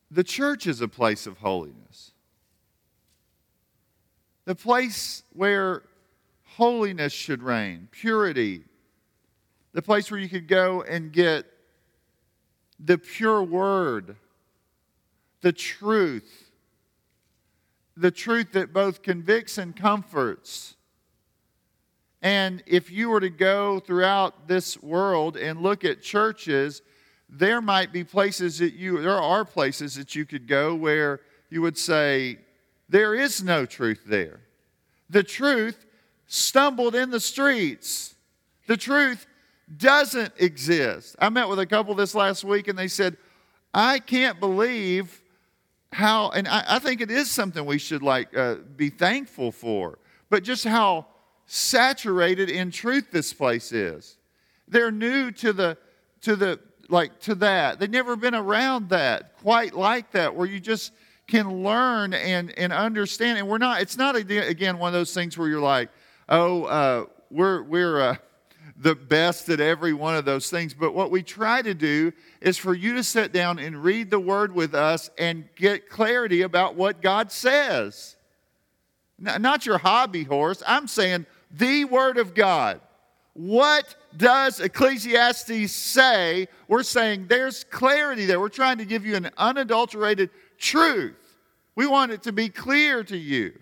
the 0.10 0.24
church 0.24 0.68
is 0.68 0.80
a 0.80 0.88
place 0.88 1.28
of 1.28 1.40
holiness. 1.40 2.13
The 4.46 4.56
place 4.56 5.24
where 5.34 5.84
holiness 6.57 7.13
should 7.13 7.44
reign, 7.44 7.88
purity. 7.92 8.63
The 9.74 9.81
place 9.83 10.09
where 10.09 10.19
you 10.19 10.27
could 10.27 10.48
go 10.48 10.81
and 10.81 11.13
get 11.13 11.45
the 12.80 12.98
pure 12.98 13.44
word, 13.44 14.15
the 15.42 15.51
truth, 15.51 16.50
the 17.95 18.09
truth 18.09 18.54
that 18.54 18.74
both 18.74 19.04
convicts 19.04 19.59
and 19.59 19.75
comforts. 19.75 20.75
And 22.24 22.63
if 22.65 22.89
you 22.89 23.10
were 23.10 23.19
to 23.19 23.30
go 23.30 23.80
throughout 23.80 24.48
this 24.48 24.81
world 24.81 25.38
and 25.38 25.62
look 25.62 25.86
at 25.86 26.01
churches, 26.01 26.81
there 27.30 27.62
might 27.62 27.93
be 27.93 28.03
places 28.03 28.58
that 28.58 28.74
you, 28.74 29.00
there 29.00 29.22
are 29.22 29.46
places 29.46 29.93
that 29.93 30.15
you 30.15 30.25
could 30.25 30.48
go 30.48 30.74
where 30.74 31.22
you 31.51 31.62
would 31.62 31.77
say, 31.77 32.39
there 32.89 33.13
is 33.13 33.43
no 33.43 33.67
truth 33.67 34.01
there. 34.08 34.39
The 35.08 35.24
truth 35.24 35.86
stumbled 36.27 36.96
in 36.96 37.10
the 37.10 37.19
streets. 37.19 38.15
The 38.67 38.77
truth 38.77 39.25
doesn't 39.77 40.34
exist. 40.38 41.15
I 41.19 41.29
met 41.29 41.50
with 41.50 41.60
a 41.60 41.65
couple 41.65 41.96
this 41.96 42.13
last 42.15 42.43
week 42.43 42.67
and 42.67 42.77
they 42.77 42.88
said, 42.88 43.17
I 43.74 44.00
can't 44.00 44.39
believe 44.39 45.22
how, 45.91 46.29
and 46.29 46.48
I, 46.48 46.63
I 46.67 46.79
think 46.79 47.01
it 47.01 47.10
is 47.10 47.31
something 47.31 47.65
we 47.65 47.77
should 47.77 48.03
like 48.03 48.36
uh, 48.36 48.55
be 48.75 48.89
thankful 48.89 49.51
for, 49.51 50.00
but 50.29 50.43
just 50.43 50.63
how 50.65 51.07
saturated 51.46 52.50
in 52.50 52.72
truth 52.72 53.12
this 53.12 53.34
place 53.34 53.72
is. 53.72 54.17
They're 54.67 54.91
new 54.91 55.31
to 55.31 55.53
the, 55.53 55.77
to 56.22 56.36
the, 56.36 56.60
like 56.89 57.19
to 57.22 57.36
that. 57.36 57.79
They've 57.79 57.89
never 57.89 58.15
been 58.15 58.36
around 58.36 58.89
that, 58.89 59.38
quite 59.38 59.74
like 59.74 60.12
that, 60.12 60.36
where 60.36 60.48
you 60.48 60.60
just 60.60 60.91
can 61.27 61.63
learn 61.63 62.13
and, 62.13 62.57
and 62.57 62.72
understand. 62.72 63.39
And 63.39 63.48
we're 63.48 63.57
not, 63.57 63.81
it's 63.81 63.98
not, 63.98 64.15
again, 64.15 64.77
one 64.77 64.89
of 64.89 64.93
those 64.93 65.13
things 65.13 65.38
where 65.38 65.48
you're 65.48 65.62
like, 65.62 65.89
oh, 66.29 66.63
uh, 66.65 67.05
we're, 67.29 67.63
we're 67.63 68.01
uh, 68.01 68.15
the 68.77 68.96
best 68.96 69.50
at 69.50 69.60
every 69.60 69.93
one 69.93 70.15
of 70.15 70.25
those 70.25 70.50
things. 70.50 70.74
But 70.74 70.93
what 70.93 71.12
we 71.12 71.24
try 71.24 71.62
to 71.62 71.74
do 71.74 72.12
is 72.41 72.57
for 72.57 72.74
you 72.74 72.93
to 72.96 73.03
sit 73.03 73.34
down 73.34 73.60
and 73.60 73.84
read 73.84 74.10
the 74.10 74.19
Word 74.19 74.53
with 74.53 74.75
us 74.75 75.10
and 75.17 75.48
get 75.55 75.89
clarity 75.89 76.43
about 76.43 76.75
what 76.75 77.01
God 77.01 77.31
says. 77.31 78.15
Not 79.19 79.65
your 79.65 79.79
hobby 79.79 80.24
horse. 80.24 80.62
I'm 80.67 80.88
saying 80.88 81.25
the 81.51 81.86
Word 81.86 82.17
of 82.17 82.36
God. 82.36 82.81
What 83.34 83.96
does 84.15 84.60
Ecclesiastes 84.60 85.72
say? 85.72 86.48
We're 86.67 86.84
saying 86.84 87.27
there's 87.27 87.63
clarity 87.63 88.25
there. 88.25 88.39
We're 88.39 88.50
trying 88.50 88.79
to 88.79 88.86
give 88.86 89.05
you 89.05 89.15
an 89.15 89.29
unadulterated 89.38 90.29
truth. 90.57 91.15
We 91.75 91.86
want 91.86 92.12
it 92.12 92.24
to 92.24 92.31
be 92.31 92.50
clear 92.50 93.03
to 93.03 93.17
you. 93.17 93.53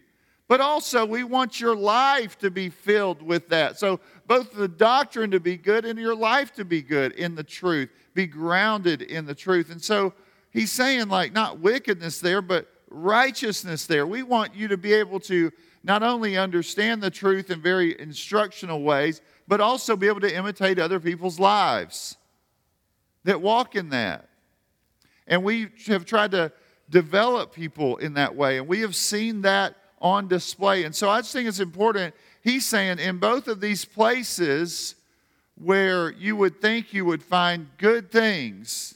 But 0.48 0.62
also, 0.62 1.06
we 1.06 1.24
want 1.24 1.60
your 1.60 1.75
life 1.75 2.38
to 2.40 2.52
be 2.52 2.70
filled 2.70 3.22
with 3.24 3.50
that. 3.50 3.80
So, 3.80 4.00
both 4.28 4.54
the 4.54 4.68
doctrine 4.68 5.32
to 5.32 5.40
be 5.40 5.58
good 5.58 5.86
and 5.86 5.98
your 5.98 6.16
life 6.16 6.54
to 6.54 6.66
be 6.66 6.84
good 6.84 7.14
in 7.14 7.34
the 7.34 7.44
truth, 7.44 7.90
be 8.14 8.28
grounded 8.28 9.02
in 9.02 9.25
the 9.25 9.34
truth. 9.34 9.72
And 9.72 9.82
so, 9.82 10.14
he's 10.52 10.72
saying, 10.72 11.08
like, 11.08 11.34
not 11.34 11.60
wickedness 11.60 12.20
there, 12.20 12.44
but 12.44 12.68
righteousness 12.90 13.88
there. 13.88 14.06
We 14.06 14.22
want 14.22 14.56
you 14.56 14.68
to 14.68 14.78
be 14.78 14.94
able 14.94 15.20
to 15.22 15.52
not 15.84 16.04
only 16.04 16.38
understand 16.38 17.02
the 17.02 17.12
truth 17.12 17.50
in 17.50 17.62
very 17.62 18.00
instructional 18.00 18.84
ways, 18.84 19.22
but 19.48 19.62
also 19.62 19.96
be 19.96 20.08
able 20.08 20.22
to 20.22 20.36
imitate 20.36 20.80
other 20.80 21.00
people's 21.00 21.40
lives 21.40 22.18
that 23.24 23.42
walk 23.42 23.75
in 23.75 23.90
that. 23.90 24.30
And 25.28 25.44
we 25.44 25.70
have 25.88 26.06
tried 26.06 26.32
to 26.32 26.52
develop 26.90 27.54
people 27.54 27.98
in 27.98 28.14
that 28.14 28.36
way. 28.36 28.58
And 28.58 28.68
we 28.68 28.82
have 28.82 28.96
seen 28.96 29.42
that 29.42 29.75
on 30.00 30.28
display. 30.28 30.84
And 30.84 30.94
so 30.94 31.10
I 31.10 31.22
just 31.22 31.34
think 31.34 31.48
it's 31.48 31.60
important. 31.60 32.14
He's 32.44 32.66
saying 32.66 33.00
in 33.00 33.18
both 33.18 33.48
of 33.48 33.62
these 33.62 33.86
places 33.86 34.96
where 35.56 36.12
you 36.12 36.36
would 36.36 36.62
think 36.62 36.94
you 36.94 37.06
would 37.06 37.24
find 37.24 37.68
good 37.78 38.12
things, 38.12 38.96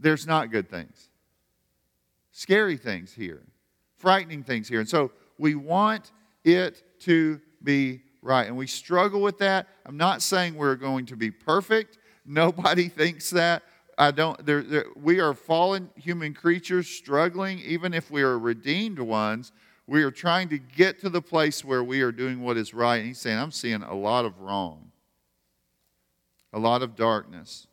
there's 0.00 0.26
not 0.26 0.50
good 0.50 0.70
things. 0.70 1.08
Scary 2.32 2.76
things 2.76 3.12
here, 3.12 3.42
frightening 3.96 4.42
things 4.42 4.68
here. 4.68 4.80
And 4.80 4.88
so 4.88 5.10
we 5.38 5.54
want 5.54 6.12
it 6.44 6.82
to 7.00 7.40
be 7.62 8.00
right. 8.22 8.46
And 8.46 8.56
we 8.56 8.66
struggle 8.66 9.20
with 9.20 9.38
that. 9.38 9.66
I'm 9.84 9.96
not 9.96 10.22
saying 10.22 10.54
we're 10.54 10.76
going 10.76 11.06
to 11.06 11.16
be 11.16 11.30
perfect. 11.30 11.98
Nobody 12.24 12.88
thinks 12.88 13.30
that. 13.30 13.62
I 13.98 14.12
don't, 14.12 14.46
there, 14.46 14.62
there, 14.62 14.86
we 14.94 15.18
are 15.18 15.34
fallen 15.34 15.90
human 15.96 16.32
creatures 16.32 16.86
struggling, 16.86 17.58
even 17.58 17.92
if 17.92 18.12
we 18.12 18.22
are 18.22 18.38
redeemed 18.38 19.00
ones. 19.00 19.50
We 19.88 20.04
are 20.04 20.12
trying 20.12 20.48
to 20.50 20.58
get 20.58 21.00
to 21.00 21.08
the 21.08 21.20
place 21.20 21.64
where 21.64 21.82
we 21.82 22.00
are 22.02 22.12
doing 22.12 22.40
what 22.40 22.56
is 22.56 22.72
right. 22.72 22.98
And 22.98 23.08
he's 23.08 23.18
saying, 23.18 23.38
I'm 23.38 23.50
seeing 23.50 23.82
a 23.82 23.94
lot 23.94 24.24
of 24.24 24.38
wrong, 24.38 24.92
a 26.52 26.60
lot 26.60 26.82
of 26.82 26.94
darkness. 26.94 27.66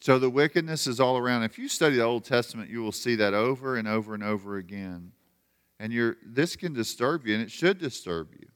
So 0.00 0.18
the 0.18 0.30
wickedness 0.30 0.88
is 0.88 0.98
all 0.98 1.16
around. 1.16 1.44
If 1.44 1.60
you 1.60 1.68
study 1.68 1.94
the 1.94 2.02
Old 2.02 2.24
Testament, 2.24 2.68
you 2.68 2.82
will 2.82 2.90
see 2.90 3.14
that 3.16 3.34
over 3.34 3.76
and 3.76 3.86
over 3.86 4.14
and 4.14 4.24
over 4.24 4.56
again. 4.56 5.12
And 5.78 6.16
this 6.26 6.56
can 6.56 6.72
disturb 6.72 7.24
you, 7.24 7.34
and 7.34 7.42
it 7.42 7.52
should 7.52 7.78
disturb 7.78 8.34
you. 8.34 8.48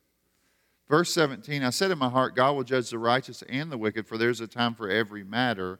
Verse 0.88 1.12
17 1.12 1.62
I 1.62 1.70
said 1.70 1.90
in 1.90 1.98
my 1.98 2.08
heart, 2.08 2.36
God 2.36 2.52
will 2.52 2.64
judge 2.64 2.90
the 2.90 2.98
righteous 2.98 3.42
and 3.48 3.70
the 3.70 3.78
wicked, 3.78 4.06
for 4.06 4.18
there's 4.18 4.40
a 4.40 4.46
time 4.46 4.74
for 4.74 4.88
every 4.88 5.24
matter 5.24 5.78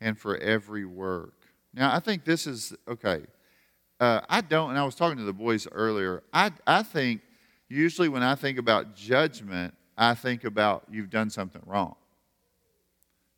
and 0.00 0.18
for 0.18 0.36
every 0.38 0.84
work. 0.84 1.34
Now, 1.74 1.94
I 1.94 2.00
think 2.00 2.24
this 2.24 2.46
is 2.46 2.74
okay. 2.86 3.22
Uh, 4.00 4.20
I 4.28 4.40
don't, 4.40 4.70
and 4.70 4.78
I 4.78 4.84
was 4.84 4.94
talking 4.94 5.18
to 5.18 5.24
the 5.24 5.32
boys 5.32 5.66
earlier. 5.72 6.22
I, 6.32 6.52
I 6.66 6.82
think 6.82 7.20
usually 7.68 8.08
when 8.08 8.22
I 8.22 8.36
think 8.36 8.58
about 8.58 8.94
judgment, 8.94 9.74
I 9.96 10.14
think 10.14 10.44
about 10.44 10.84
you've 10.90 11.10
done 11.10 11.30
something 11.30 11.62
wrong. 11.66 11.96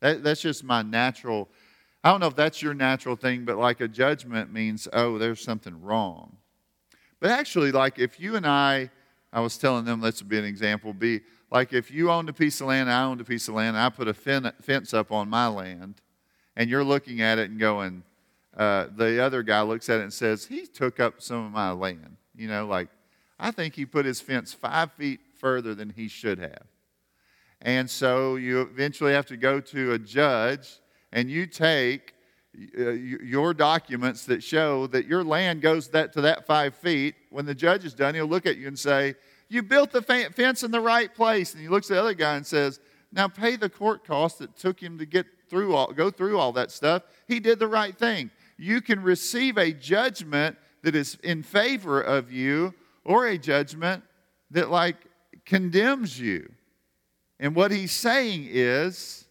That, 0.01 0.23
that's 0.23 0.41
just 0.41 0.63
my 0.63 0.81
natural. 0.81 1.49
I 2.03 2.11
don't 2.11 2.19
know 2.19 2.27
if 2.27 2.35
that's 2.35 2.61
your 2.61 2.73
natural 2.73 3.15
thing, 3.15 3.43
but 3.43 3.57
like 3.57 3.81
a 3.81 3.87
judgment 3.87 4.53
means, 4.53 4.87
oh, 4.93 5.17
there's 5.17 5.41
something 5.41 5.79
wrong. 5.81 6.37
But 7.19 7.31
actually, 7.31 7.71
like 7.71 7.99
if 7.99 8.19
you 8.19 8.35
and 8.35 8.45
I 8.45 8.89
I 9.33 9.39
was 9.39 9.57
telling 9.57 9.85
them, 9.85 10.01
let's 10.01 10.21
be 10.21 10.37
an 10.37 10.45
example. 10.45 10.93
Be 10.93 11.21
like 11.49 11.73
if 11.73 11.91
you 11.91 12.11
owned 12.11 12.29
a 12.29 12.33
piece 12.33 12.61
of 12.61 12.67
land, 12.67 12.91
I 12.91 13.03
owned 13.03 13.21
a 13.21 13.25
piece 13.25 13.47
of 13.47 13.55
land, 13.55 13.77
I 13.77 13.89
put 13.89 14.07
a 14.07 14.13
fence 14.13 14.93
up 14.93 15.11
on 15.11 15.29
my 15.29 15.47
land, 15.47 16.01
and 16.55 16.69
you're 16.69 16.83
looking 16.83 17.21
at 17.21 17.39
it 17.39 17.49
and 17.49 17.59
going, 17.59 18.03
uh, 18.55 18.87
the 18.95 19.23
other 19.23 19.43
guy 19.43 19.61
looks 19.61 19.89
at 19.89 19.99
it 19.99 20.03
and 20.03 20.13
says, 20.13 20.45
he 20.45 20.65
took 20.65 20.99
up 20.99 21.21
some 21.21 21.45
of 21.45 21.51
my 21.51 21.71
land. 21.71 22.17
You 22.35 22.47
know, 22.47 22.65
like, 22.65 22.89
I 23.39 23.51
think 23.51 23.75
he 23.75 23.85
put 23.85 24.05
his 24.05 24.21
fence 24.21 24.53
five 24.53 24.91
feet 24.93 25.19
further 25.39 25.73
than 25.73 25.89
he 25.89 26.07
should 26.07 26.39
have. 26.39 26.65
And 27.61 27.89
so 27.89 28.35
you 28.35 28.61
eventually 28.61 29.13
have 29.13 29.27
to 29.27 29.37
go 29.37 29.59
to 29.59 29.93
a 29.93 29.99
judge 29.99 30.79
and 31.11 31.29
you 31.29 31.45
take 31.45 32.13
Uh, 32.77 32.89
your 32.89 33.53
documents 33.53 34.25
that 34.25 34.43
show 34.43 34.85
that 34.87 35.05
your 35.05 35.23
land 35.23 35.61
goes 35.61 35.87
that 35.87 36.11
to 36.11 36.19
that 36.19 36.45
five 36.45 36.75
feet. 36.75 37.15
When 37.29 37.45
the 37.45 37.55
judge 37.55 37.85
is 37.85 37.93
done, 37.93 38.13
he'll 38.13 38.25
look 38.25 38.45
at 38.45 38.57
you 38.57 38.67
and 38.67 38.77
say, 38.77 39.15
"You 39.47 39.63
built 39.63 39.91
the 39.91 40.01
fence 40.01 40.61
in 40.61 40.71
the 40.71 40.81
right 40.81 41.13
place." 41.15 41.53
And 41.53 41.61
he 41.61 41.69
looks 41.69 41.89
at 41.89 41.93
the 41.93 42.01
other 42.01 42.13
guy 42.13 42.35
and 42.35 42.45
says, 42.45 42.81
"Now 43.09 43.29
pay 43.29 43.55
the 43.55 43.69
court 43.69 44.05
costs 44.05 44.39
that 44.39 44.57
took 44.57 44.81
him 44.81 44.97
to 44.97 45.05
get 45.05 45.27
through 45.49 45.73
all, 45.75 45.93
go 45.93 46.11
through 46.11 46.37
all 46.37 46.51
that 46.51 46.71
stuff. 46.71 47.03
He 47.25 47.39
did 47.39 47.57
the 47.57 47.69
right 47.69 47.97
thing." 47.97 48.31
You 48.57 48.81
can 48.81 49.01
receive 49.01 49.57
a 49.57 49.71
judgment 49.71 50.57
that 50.83 50.93
is 50.93 51.17
in 51.23 51.43
favor 51.43 52.01
of 52.01 52.33
you, 52.33 52.73
or 53.05 53.27
a 53.27 53.37
judgment 53.37 54.03
that 54.51 54.69
like 54.69 54.97
condemns 55.45 56.19
you. 56.19 56.51
And 57.39 57.55
what 57.55 57.71
he's 57.71 57.93
saying 57.93 58.47
is 58.49 59.25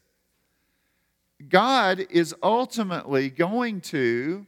God 1.48 2.06
is 2.10 2.34
ultimately 2.42 3.30
going 3.30 3.80
to 3.82 4.46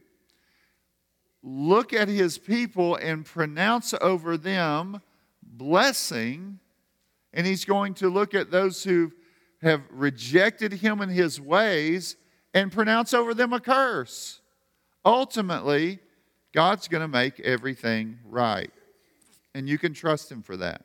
look 1.43 1.93
at 1.93 2.09
his 2.09 2.39
people 2.39 2.97
and 2.97 3.25
pronounce 3.25 3.95
over 4.01 4.37
them 4.37 5.01
blessing, 5.43 6.59
and 7.33 7.47
he's 7.47 7.65
going 7.65 7.95
to 7.95 8.09
look 8.09 8.35
at 8.35 8.51
those 8.51 8.85
who 8.85 9.13
have 9.63 9.83
rejected 9.91 10.73
him 10.73 11.01
and 11.01 11.11
his 11.11 11.41
ways 11.41 12.17
and 12.55 12.71
pronounce 12.71 13.15
over 13.15 13.33
them 13.33 13.53
a 13.53 13.61
curse. 13.61 14.41
Ultimately, 15.05 15.99
God's 16.53 16.89
going 16.89 17.01
to 17.01 17.09
make 17.09 17.41
everything 17.41 18.19
right. 18.25 18.71
And 19.55 19.69
you 19.69 19.79
can 19.79 19.95
trust 19.95 20.31
him 20.31 20.43
for 20.43 20.57
that. 20.59 20.85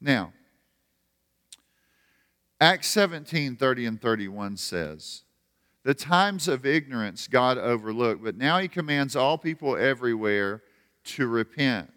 Now, 0.00 0.32
Acts 2.60 2.88
17 2.88 3.56
30 3.56 3.86
and 3.86 4.00
31 4.00 4.56
says, 4.56 5.22
The 5.82 5.94
times 5.94 6.48
of 6.48 6.64
ignorance 6.64 7.26
God 7.26 7.58
overlooked, 7.58 8.22
but 8.22 8.36
now 8.36 8.58
he 8.58 8.68
commands 8.68 9.16
all 9.16 9.38
people 9.38 9.76
everywhere 9.76 10.62
to 11.04 11.26
repent, 11.26 11.92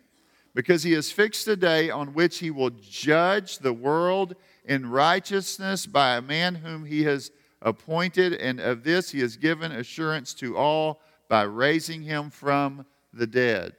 because 0.53 0.83
he 0.83 0.93
has 0.93 1.11
fixed 1.11 1.47
a 1.47 1.55
day 1.55 1.89
on 1.89 2.13
which 2.13 2.39
he 2.39 2.51
will 2.51 2.71
judge 2.71 3.59
the 3.59 3.73
world 3.73 4.35
in 4.65 4.89
righteousness 4.89 5.85
by 5.85 6.17
a 6.17 6.21
man 6.21 6.55
whom 6.55 6.85
he 6.85 7.03
has 7.03 7.31
appointed, 7.61 8.33
and 8.33 8.59
of 8.59 8.83
this 8.83 9.11
he 9.11 9.19
has 9.19 9.37
given 9.37 9.71
assurance 9.71 10.33
to 10.33 10.57
all 10.57 11.01
by 11.29 11.43
raising 11.43 12.01
him 12.01 12.29
from 12.29 12.85
the 13.13 13.27
dead. 13.27 13.73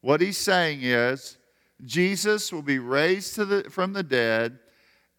What 0.00 0.20
he's 0.20 0.38
saying 0.38 0.80
is, 0.82 1.38
Jesus 1.84 2.52
will 2.52 2.62
be 2.62 2.78
raised 2.78 3.36
the, 3.36 3.64
from 3.70 3.92
the 3.92 4.02
dead, 4.02 4.58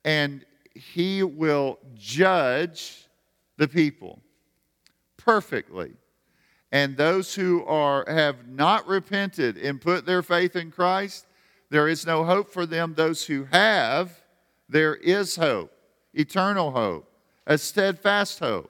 and 0.04 0.46
he 0.76 1.24
will 1.24 1.80
judge 1.96 3.08
the 3.58 3.68
people 3.68 4.22
perfectly. 5.18 5.94
And 6.72 6.98
those 6.98 7.34
who 7.34 7.64
are, 7.66 8.06
have 8.08 8.48
not 8.48 8.88
repented 8.88 9.58
and 9.58 9.80
put 9.80 10.06
their 10.06 10.22
faith 10.22 10.56
in 10.56 10.72
Christ, 10.72 11.26
there 11.70 11.88
is 11.88 12.06
no 12.06 12.26
hope 12.26 12.52
for 12.52 12.66
them. 12.66 12.94
Those 12.94 13.26
who 13.26 13.46
have, 13.46 14.22
there 14.68 14.96
is 14.96 15.38
hope, 15.38 15.72
eternal 16.14 16.72
hope, 16.72 17.10
a 17.48 17.58
steadfast 17.58 18.40
hope. 18.40 18.70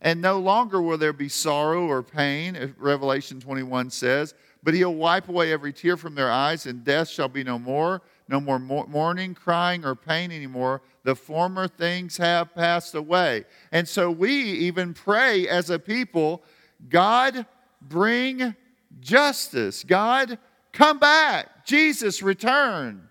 And 0.00 0.20
no 0.20 0.40
longer 0.40 0.80
will 0.82 0.98
there 0.98 1.12
be 1.12 1.28
sorrow 1.28 1.86
or 1.86 2.02
pain, 2.02 2.74
Revelation 2.78 3.40
21 3.40 3.90
says, 3.90 4.34
but 4.62 4.74
he'll 4.74 4.94
wipe 4.94 5.28
away 5.28 5.52
every 5.52 5.72
tear 5.72 5.96
from 5.96 6.14
their 6.14 6.30
eyes, 6.30 6.66
and 6.66 6.84
death 6.84 7.08
shall 7.08 7.28
be 7.28 7.44
no 7.44 7.58
more 7.58 8.00
no 8.28 8.40
more 8.40 8.58
mourning, 8.58 9.34
crying, 9.34 9.84
or 9.84 9.94
pain 9.94 10.32
anymore. 10.32 10.82
The 11.04 11.16
former 11.16 11.68
things 11.68 12.16
have 12.16 12.54
passed 12.54 12.94
away. 12.94 13.44
And 13.70 13.88
so 13.88 14.10
we 14.10 14.32
even 14.32 14.94
pray 14.94 15.48
as 15.48 15.70
a 15.70 15.78
people 15.78 16.42
God, 16.88 17.46
bring 17.80 18.56
justice. 19.00 19.84
God, 19.84 20.38
come 20.72 20.98
back. 20.98 21.64
Jesus, 21.64 22.22
return. 22.22 23.08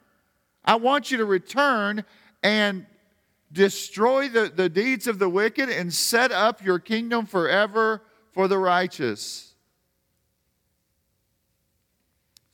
I 0.64 0.76
want 0.76 1.12
you 1.12 1.18
to 1.18 1.26
return 1.26 2.04
and 2.44 2.86
destroy 3.52 4.30
the, 4.30 4.52
the 4.54 4.70
deeds 4.70 5.08
of 5.08 5.20
the 5.20 5.30
wicked 5.30 5.70
and 5.70 5.94
set 5.94 6.32
up 6.32 6.64
your 6.64 6.80
kingdom 6.80 7.26
forever 7.26 8.02
for 8.34 8.48
the 8.48 8.58
righteous. 8.58 9.51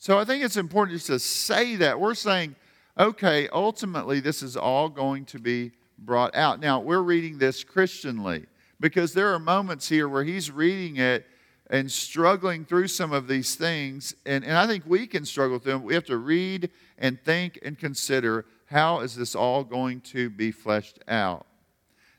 So 0.07 0.17
I 0.17 0.23
think 0.23 0.41
it's 0.41 0.55
important 0.55 0.95
just 0.95 1.07
to 1.07 1.19
say 1.19 1.75
that. 1.75 1.99
We're 1.99 2.13
saying, 2.13 2.55
okay, 2.97 3.49
ultimately, 3.49 4.21
this 4.21 4.41
is 4.41 4.55
all 4.55 4.87
going 4.87 5.25
to 5.25 5.37
be 5.37 5.73
brought 5.99 6.33
out. 6.33 6.61
Now, 6.61 6.79
we're 6.79 7.01
reading 7.01 7.39
this 7.39 7.61
Christianly 7.61 8.45
because 8.79 9.11
there 9.11 9.33
are 9.33 9.37
moments 9.37 9.89
here 9.89 10.07
where 10.07 10.23
he's 10.23 10.49
reading 10.49 10.95
it 10.95 11.25
and 11.69 11.91
struggling 11.91 12.63
through 12.63 12.87
some 12.87 13.11
of 13.11 13.27
these 13.27 13.55
things. 13.55 14.15
And, 14.25 14.45
and 14.45 14.53
I 14.57 14.65
think 14.65 14.85
we 14.87 15.07
can 15.07 15.25
struggle 15.25 15.59
through 15.59 15.73
them. 15.73 15.83
We 15.83 15.95
have 15.95 16.05
to 16.05 16.15
read 16.15 16.69
and 16.97 17.21
think 17.25 17.59
and 17.61 17.77
consider 17.77 18.45
how 18.67 19.01
is 19.01 19.13
this 19.13 19.35
all 19.35 19.65
going 19.65 19.99
to 19.99 20.29
be 20.29 20.51
fleshed 20.51 20.99
out. 21.09 21.45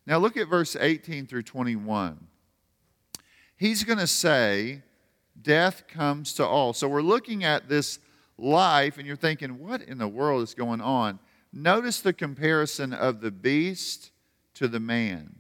Now, 0.05 0.19
look 0.19 0.37
at 0.37 0.47
verse 0.47 0.77
18 0.79 1.27
through 1.27 1.45
21. 1.45 2.27
He's 3.57 3.83
going 3.83 3.99
to 3.99 4.07
say, 4.07 4.83
death 5.49 5.89
comes 5.89 6.35
to 6.35 6.47
all. 6.47 6.75
So 6.75 6.87
we're 6.87 7.01
looking 7.01 7.43
at 7.43 7.71
this 7.71 8.01
life 8.37 8.99
and 8.99 9.07
you're 9.07 9.17
thinking, 9.17 9.59
what 9.59 9.81
in 9.81 9.97
the 9.97 10.07
world 10.07 10.43
is 10.43 10.53
going 10.53 10.83
on? 10.83 11.19
Notice 11.55 12.03
the 12.03 12.13
comparison 12.13 12.93
of 12.93 13.23
the 13.23 13.31
beast 13.31 14.11
to 14.57 14.69
the 14.69 14.79
man. 14.79 15.37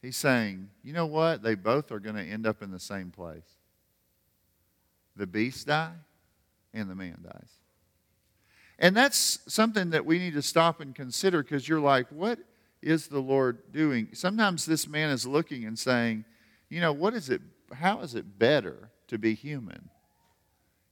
He's 0.00 0.16
saying, 0.16 0.70
you 0.84 0.92
know 0.92 1.06
what? 1.06 1.42
They 1.42 1.56
both 1.56 1.90
are 1.90 1.98
going 1.98 2.14
to 2.14 2.22
end 2.22 2.46
up 2.46 2.62
in 2.62 2.70
the 2.70 2.78
same 2.78 3.10
place. 3.10 3.50
The 5.16 5.26
beast 5.26 5.66
die 5.66 5.94
and 6.72 6.88
the 6.88 6.94
man 6.94 7.18
dies. 7.20 7.50
And 8.78 8.96
that's 8.96 9.40
something 9.52 9.90
that 9.90 10.06
we 10.06 10.20
need 10.20 10.34
to 10.34 10.42
stop 10.42 10.80
and 10.80 10.94
consider 10.94 11.42
because 11.42 11.68
you're 11.68 11.80
like, 11.80 12.06
what 12.10 12.38
is 12.80 13.08
the 13.08 13.18
Lord 13.18 13.72
doing? 13.72 14.10
Sometimes 14.12 14.66
this 14.66 14.86
man 14.86 15.10
is 15.10 15.26
looking 15.26 15.64
and 15.64 15.76
saying, 15.76 16.24
you 16.68 16.80
know, 16.80 16.92
what 16.92 17.14
is 17.14 17.28
it? 17.28 17.40
How 17.74 18.00
is 18.00 18.14
it 18.14 18.38
better 18.38 18.90
to 19.08 19.18
be 19.18 19.34
human 19.34 19.90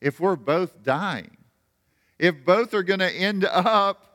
if 0.01 0.21
we're 0.21 0.37
both 0.37 0.83
dying? 0.83 1.37
If 2.19 2.45
both 2.45 2.75
are 2.75 2.83
going 2.83 3.01
to 3.01 3.11
end 3.11 3.45
up 3.45 4.07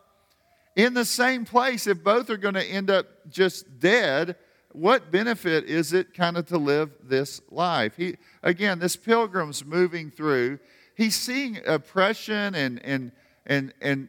in 0.76 0.94
the 0.94 1.06
same 1.06 1.44
place, 1.44 1.88
if 1.88 2.04
both 2.04 2.30
are 2.30 2.38
going 2.38 2.54
to 2.54 2.64
end 2.64 2.90
up 2.90 3.08
just 3.30 3.80
dead, 3.80 4.36
what 4.72 5.12
benefit 5.12 5.66
is 5.66 5.92
it 5.92 6.14
kind 6.14 6.38
of 6.38 6.46
to 6.48 6.58
live 6.58 6.92
this 7.04 7.42
life? 7.50 7.96
He, 7.98 8.18
again, 8.44 8.80
this 8.80 8.96
pilgrim's 8.96 9.66
moving 9.66 10.12
through. 10.12 10.60
He's 10.96 11.16
seeing 11.16 11.60
oppression 11.66 12.56
and, 12.56 12.80
and, 12.86 13.12
and, 13.46 13.74
and 13.82 14.08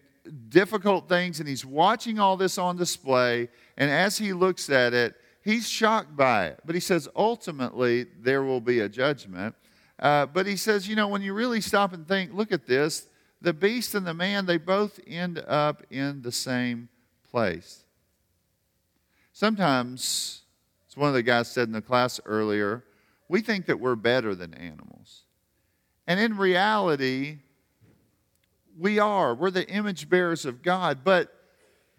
difficult 0.49 1.09
things, 1.09 1.41
and 1.41 1.49
he's 1.49 1.65
watching 1.65 2.19
all 2.19 2.37
this 2.37 2.59
on 2.59 2.77
display. 2.77 3.49
And 3.77 3.91
as 3.91 4.19
he 4.19 4.33
looks 4.33 4.69
at 4.69 4.93
it, 4.93 5.15
he's 5.49 5.67
shocked 5.67 6.15
by 6.15 6.47
it. 6.49 6.61
But 6.67 6.75
he 6.75 6.81
says, 6.81 7.09
ultimately, 7.17 8.05
there 8.21 8.43
will 8.43 8.61
be 8.61 8.81
a 8.81 8.89
judgment. 8.89 9.55
Uh, 9.99 10.27
but 10.27 10.47
he 10.47 10.57
says, 10.57 10.87
you 10.87 10.95
know, 10.95 11.09
when 11.09 11.23
you 11.23 11.33
really 11.33 11.63
stop 11.63 11.95
and 11.95 12.07
think, 12.07 12.35
look 12.35 12.53
at 12.53 12.67
this, 12.67 13.07
the 13.41 13.55
beast 13.55 13.95
and 13.95 14.07
the 14.07 14.13
man, 14.13 14.45
they 14.45 14.59
both 14.59 15.01
end 15.07 15.43
up 15.49 15.83
in 15.91 16.21
the 16.21 16.31
same 16.31 16.91
place. 17.31 17.85
Sometimes 19.33 20.43
as 20.91 20.99
one 20.99 21.09
of 21.09 21.15
the 21.15 21.23
guys 21.23 21.51
said 21.51 21.67
in 21.67 21.73
the 21.73 21.81
class 21.81 22.21
earlier, 22.27 22.85
we 23.29 23.41
think 23.41 23.65
that 23.67 23.81
we're 23.81 23.97
better 23.97 24.35
than 24.35 24.53
animals. 24.53 25.25
And 26.07 26.21
in 26.21 26.37
reality, 26.37 27.39
we 28.79 28.99
are. 28.99 29.35
We're 29.35 29.51
the 29.51 29.69
image 29.69 30.11
bearers 30.11 30.45
of 30.45 30.63
God. 30.63 30.99
But 31.05 31.33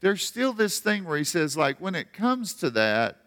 there's 0.01 0.23
still 0.23 0.53
this 0.53 0.79
thing 0.79 1.03
where 1.03 1.17
he 1.17 1.23
says, 1.23 1.57
like, 1.57 1.81
when 1.81 1.95
it 1.95 2.13
comes 2.13 2.53
to 2.55 2.69
that, 2.71 3.17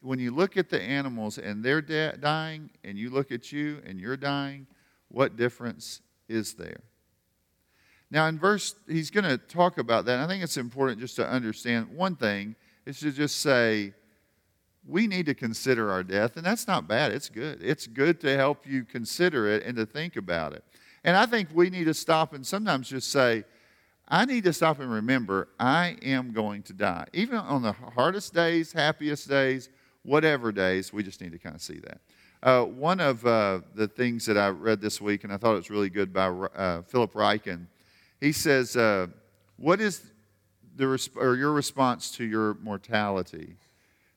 when 0.00 0.18
you 0.18 0.30
look 0.30 0.56
at 0.56 0.70
the 0.70 0.80
animals 0.80 1.38
and 1.38 1.64
they're 1.64 1.82
de- 1.82 2.16
dying, 2.18 2.70
and 2.84 2.98
you 2.98 3.10
look 3.10 3.30
at 3.32 3.52
you 3.52 3.80
and 3.84 4.00
you're 4.00 4.16
dying, 4.16 4.66
what 5.08 5.36
difference 5.36 6.00
is 6.28 6.54
there? 6.54 6.80
Now, 8.10 8.26
in 8.26 8.38
verse, 8.38 8.74
he's 8.88 9.10
going 9.10 9.24
to 9.24 9.38
talk 9.38 9.78
about 9.78 10.04
that. 10.06 10.18
I 10.18 10.26
think 10.26 10.42
it's 10.42 10.56
important 10.56 11.00
just 11.00 11.16
to 11.16 11.28
understand 11.28 11.88
one 11.94 12.16
thing 12.16 12.56
is 12.86 12.98
to 13.00 13.12
just 13.12 13.40
say, 13.40 13.94
we 14.86 15.06
need 15.06 15.26
to 15.26 15.34
consider 15.34 15.90
our 15.90 16.02
death, 16.02 16.36
and 16.36 16.44
that's 16.44 16.66
not 16.66 16.88
bad. 16.88 17.12
It's 17.12 17.28
good. 17.28 17.62
It's 17.62 17.86
good 17.86 18.20
to 18.22 18.36
help 18.36 18.66
you 18.66 18.84
consider 18.84 19.46
it 19.46 19.64
and 19.64 19.76
to 19.76 19.86
think 19.86 20.16
about 20.16 20.54
it. 20.54 20.64
And 21.04 21.16
I 21.16 21.26
think 21.26 21.48
we 21.52 21.70
need 21.70 21.84
to 21.84 21.94
stop 21.94 22.32
and 22.32 22.46
sometimes 22.46 22.88
just 22.88 23.10
say, 23.10 23.44
I 24.08 24.24
need 24.24 24.44
to 24.44 24.52
stop 24.52 24.80
and 24.80 24.90
remember 24.90 25.48
I 25.60 25.96
am 26.02 26.32
going 26.32 26.62
to 26.64 26.72
die. 26.72 27.06
Even 27.12 27.36
on 27.36 27.62
the 27.62 27.72
hardest 27.72 28.34
days, 28.34 28.72
happiest 28.72 29.28
days, 29.28 29.68
whatever 30.10 30.50
days, 30.50 30.92
we 30.92 31.04
just 31.04 31.20
need 31.20 31.30
to 31.30 31.38
kind 31.38 31.54
of 31.54 31.62
see 31.62 31.78
that. 31.78 32.00
Uh, 32.42 32.64
one 32.64 32.98
of 32.98 33.24
uh, 33.24 33.60
the 33.76 33.86
things 33.86 34.26
that 34.26 34.36
I 34.36 34.48
read 34.48 34.80
this 34.80 35.00
week, 35.00 35.22
and 35.22 35.32
I 35.32 35.36
thought 35.36 35.52
it 35.52 35.58
was 35.58 35.70
really 35.70 35.88
good 35.88 36.12
by 36.12 36.26
uh, 36.26 36.82
Philip 36.82 37.12
Ryken, 37.12 37.66
he 38.20 38.32
says, 38.32 38.76
uh, 38.76 39.06
What 39.56 39.80
is 39.80 40.02
the, 40.74 41.08
or 41.14 41.36
your 41.36 41.52
response 41.52 42.10
to 42.16 42.24
your 42.24 42.54
mortality? 42.54 43.54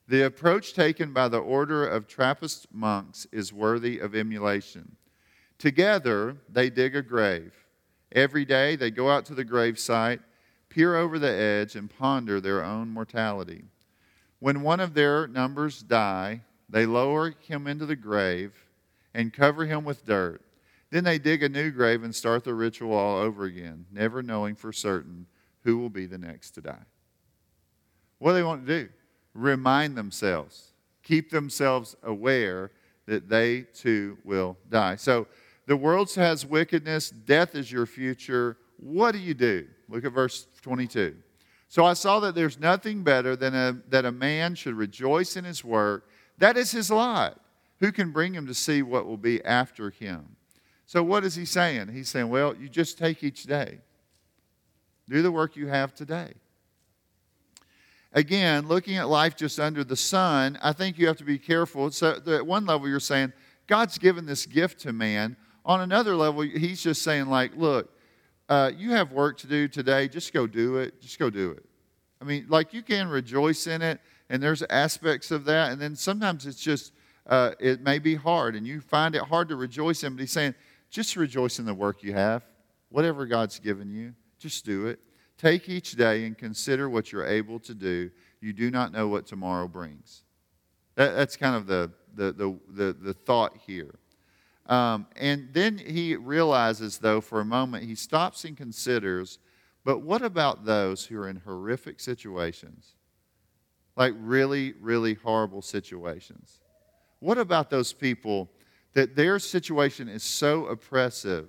The 0.08 0.22
approach 0.26 0.74
taken 0.74 1.12
by 1.12 1.28
the 1.28 1.38
order 1.38 1.86
of 1.86 2.08
Trappist 2.08 2.66
monks 2.72 3.28
is 3.30 3.52
worthy 3.52 4.00
of 4.00 4.16
emulation. 4.16 4.96
Together, 5.58 6.36
they 6.48 6.70
dig 6.70 6.96
a 6.96 7.02
grave. 7.02 7.54
Every 8.10 8.44
day, 8.44 8.74
they 8.74 8.90
go 8.90 9.10
out 9.10 9.26
to 9.26 9.34
the 9.34 9.44
grave 9.44 9.78
site, 9.78 10.22
peer 10.68 10.96
over 10.96 11.20
the 11.20 11.30
edge, 11.30 11.76
and 11.76 11.88
ponder 11.88 12.40
their 12.40 12.64
own 12.64 12.88
mortality. 12.88 13.66
When 14.44 14.60
one 14.60 14.80
of 14.80 14.92
their 14.92 15.26
numbers 15.26 15.80
die, 15.80 16.42
they 16.68 16.84
lower 16.84 17.32
him 17.40 17.66
into 17.66 17.86
the 17.86 17.96
grave 17.96 18.52
and 19.14 19.32
cover 19.32 19.64
him 19.64 19.84
with 19.84 20.04
dirt. 20.04 20.42
Then 20.90 21.04
they 21.04 21.18
dig 21.18 21.42
a 21.42 21.48
new 21.48 21.70
grave 21.70 22.02
and 22.02 22.14
start 22.14 22.44
the 22.44 22.52
ritual 22.52 22.92
all 22.92 23.16
over 23.16 23.44
again, 23.46 23.86
never 23.90 24.22
knowing 24.22 24.54
for 24.54 24.70
certain 24.70 25.28
who 25.62 25.78
will 25.78 25.88
be 25.88 26.04
the 26.04 26.18
next 26.18 26.50
to 26.50 26.60
die. 26.60 26.84
What 28.18 28.32
do 28.32 28.34
they 28.34 28.42
want 28.42 28.66
to 28.66 28.82
do? 28.82 28.90
remind 29.32 29.96
themselves, 29.96 30.74
keep 31.02 31.30
themselves 31.30 31.96
aware 32.02 32.70
that 33.06 33.30
they 33.30 33.62
too 33.62 34.18
will 34.24 34.58
die. 34.68 34.96
So 34.96 35.26
the 35.64 35.76
world 35.78 36.12
has 36.16 36.44
wickedness, 36.44 37.08
death 37.08 37.54
is 37.54 37.72
your 37.72 37.86
future. 37.86 38.58
What 38.76 39.12
do 39.12 39.20
you 39.20 39.32
do? 39.32 39.68
Look 39.88 40.04
at 40.04 40.12
verse 40.12 40.46
22. 40.60 41.16
So 41.74 41.84
I 41.84 41.94
saw 41.94 42.20
that 42.20 42.36
there's 42.36 42.60
nothing 42.60 43.02
better 43.02 43.34
than 43.34 43.52
a, 43.52 43.76
that 43.88 44.04
a 44.04 44.12
man 44.12 44.54
should 44.54 44.76
rejoice 44.76 45.36
in 45.36 45.42
his 45.42 45.64
work. 45.64 46.08
That 46.38 46.56
is 46.56 46.70
his 46.70 46.88
lot. 46.88 47.40
Who 47.80 47.90
can 47.90 48.12
bring 48.12 48.32
him 48.32 48.46
to 48.46 48.54
see 48.54 48.80
what 48.80 49.06
will 49.06 49.16
be 49.16 49.44
after 49.44 49.90
him? 49.90 50.36
So 50.86 51.02
what 51.02 51.24
is 51.24 51.34
he 51.34 51.44
saying? 51.44 51.88
He's 51.88 52.08
saying, 52.08 52.28
well, 52.28 52.54
you 52.54 52.68
just 52.68 52.96
take 52.96 53.24
each 53.24 53.42
day. 53.42 53.80
Do 55.08 55.20
the 55.20 55.32
work 55.32 55.56
you 55.56 55.66
have 55.66 55.92
today 55.92 56.34
again, 58.12 58.68
looking 58.68 58.96
at 58.96 59.08
life 59.08 59.34
just 59.34 59.58
under 59.58 59.82
the 59.82 59.96
sun, 59.96 60.56
I 60.62 60.72
think 60.72 60.96
you 60.96 61.08
have 61.08 61.16
to 61.16 61.24
be 61.24 61.36
careful. 61.36 61.90
So, 61.90 62.20
at 62.28 62.46
one 62.46 62.64
level, 62.64 62.88
you're 62.88 63.00
saying, 63.00 63.32
God's 63.66 63.98
given 63.98 64.24
this 64.24 64.46
gift 64.46 64.78
to 64.82 64.92
man. 64.92 65.36
On 65.64 65.80
another 65.80 66.14
level, 66.14 66.42
He's 66.42 66.80
just 66.80 67.02
saying, 67.02 67.26
like, 67.26 67.56
look, 67.56 67.90
uh, 68.48 68.70
you 68.76 68.90
have 68.90 69.12
work 69.12 69.38
to 69.38 69.46
do 69.46 69.68
today. 69.68 70.08
Just 70.08 70.32
go 70.32 70.46
do 70.46 70.76
it. 70.76 71.00
Just 71.00 71.18
go 71.18 71.30
do 71.30 71.50
it. 71.52 71.64
I 72.20 72.24
mean, 72.24 72.46
like, 72.48 72.72
you 72.72 72.82
can 72.82 73.08
rejoice 73.08 73.66
in 73.66 73.82
it, 73.82 74.00
and 74.30 74.42
there's 74.42 74.62
aspects 74.70 75.30
of 75.30 75.44
that. 75.44 75.72
And 75.72 75.80
then 75.80 75.96
sometimes 75.96 76.46
it's 76.46 76.60
just, 76.60 76.92
uh, 77.26 77.52
it 77.58 77.82
may 77.82 77.98
be 77.98 78.14
hard, 78.14 78.56
and 78.56 78.66
you 78.66 78.80
find 78.80 79.14
it 79.14 79.22
hard 79.22 79.48
to 79.48 79.56
rejoice 79.56 80.02
in. 80.04 80.14
But 80.14 80.20
He's 80.20 80.32
saying, 80.32 80.54
just 80.90 81.16
rejoice 81.16 81.58
in 81.58 81.66
the 81.66 81.74
work 81.74 82.02
you 82.02 82.12
have. 82.12 82.42
Whatever 82.90 83.26
God's 83.26 83.58
given 83.58 83.90
you, 83.90 84.14
just 84.38 84.64
do 84.64 84.86
it. 84.86 85.00
Take 85.36 85.68
each 85.68 85.92
day 85.92 86.24
and 86.26 86.38
consider 86.38 86.88
what 86.88 87.10
you're 87.10 87.26
able 87.26 87.58
to 87.60 87.74
do. 87.74 88.10
You 88.40 88.52
do 88.52 88.70
not 88.70 88.92
know 88.92 89.08
what 89.08 89.26
tomorrow 89.26 89.66
brings. 89.66 90.22
That, 90.94 91.16
that's 91.16 91.36
kind 91.36 91.56
of 91.56 91.66
the, 91.66 91.90
the, 92.14 92.32
the, 92.32 92.58
the, 92.68 92.92
the 92.92 93.14
thought 93.14 93.56
here. 93.66 93.96
Um, 94.66 95.06
and 95.16 95.48
then 95.52 95.78
he 95.78 96.16
realizes, 96.16 96.98
though, 96.98 97.20
for 97.20 97.40
a 97.40 97.44
moment, 97.44 97.84
he 97.84 97.94
stops 97.94 98.44
and 98.44 98.56
considers, 98.56 99.38
but 99.84 100.00
what 100.00 100.22
about 100.22 100.64
those 100.64 101.04
who 101.04 101.18
are 101.18 101.28
in 101.28 101.36
horrific 101.36 102.00
situations? 102.00 102.94
Like 103.96 104.14
really, 104.16 104.72
really 104.80 105.14
horrible 105.14 105.62
situations. 105.62 106.60
What 107.20 107.38
about 107.38 107.70
those 107.70 107.92
people 107.92 108.50
that 108.94 109.16
their 109.16 109.38
situation 109.38 110.08
is 110.08 110.22
so 110.22 110.66
oppressive 110.66 111.48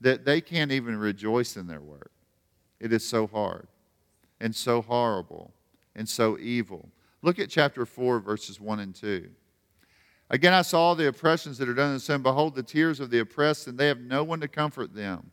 that 0.00 0.24
they 0.24 0.40
can't 0.40 0.72
even 0.72 0.96
rejoice 0.96 1.56
in 1.56 1.66
their 1.66 1.80
work? 1.80 2.12
It 2.80 2.92
is 2.92 3.06
so 3.06 3.26
hard 3.26 3.68
and 4.40 4.54
so 4.54 4.82
horrible 4.82 5.52
and 5.94 6.08
so 6.08 6.38
evil. 6.38 6.88
Look 7.22 7.38
at 7.38 7.48
chapter 7.48 7.86
4, 7.86 8.20
verses 8.20 8.60
1 8.60 8.80
and 8.80 8.94
2. 8.94 9.30
Again, 10.32 10.52
I 10.52 10.62
saw 10.62 10.94
the 10.94 11.06
oppressions 11.06 11.58
that 11.58 11.68
are 11.68 11.74
done 11.74 11.88
in 11.88 11.94
the 11.94 12.00
sun. 12.00 12.22
Behold, 12.22 12.56
the 12.56 12.62
tears 12.64 12.98
of 12.98 13.10
the 13.10 13.20
oppressed, 13.20 13.68
and 13.68 13.78
they 13.78 13.86
have 13.86 14.00
no 14.00 14.24
one 14.24 14.40
to 14.40 14.48
comfort 14.48 14.94
them. 14.94 15.30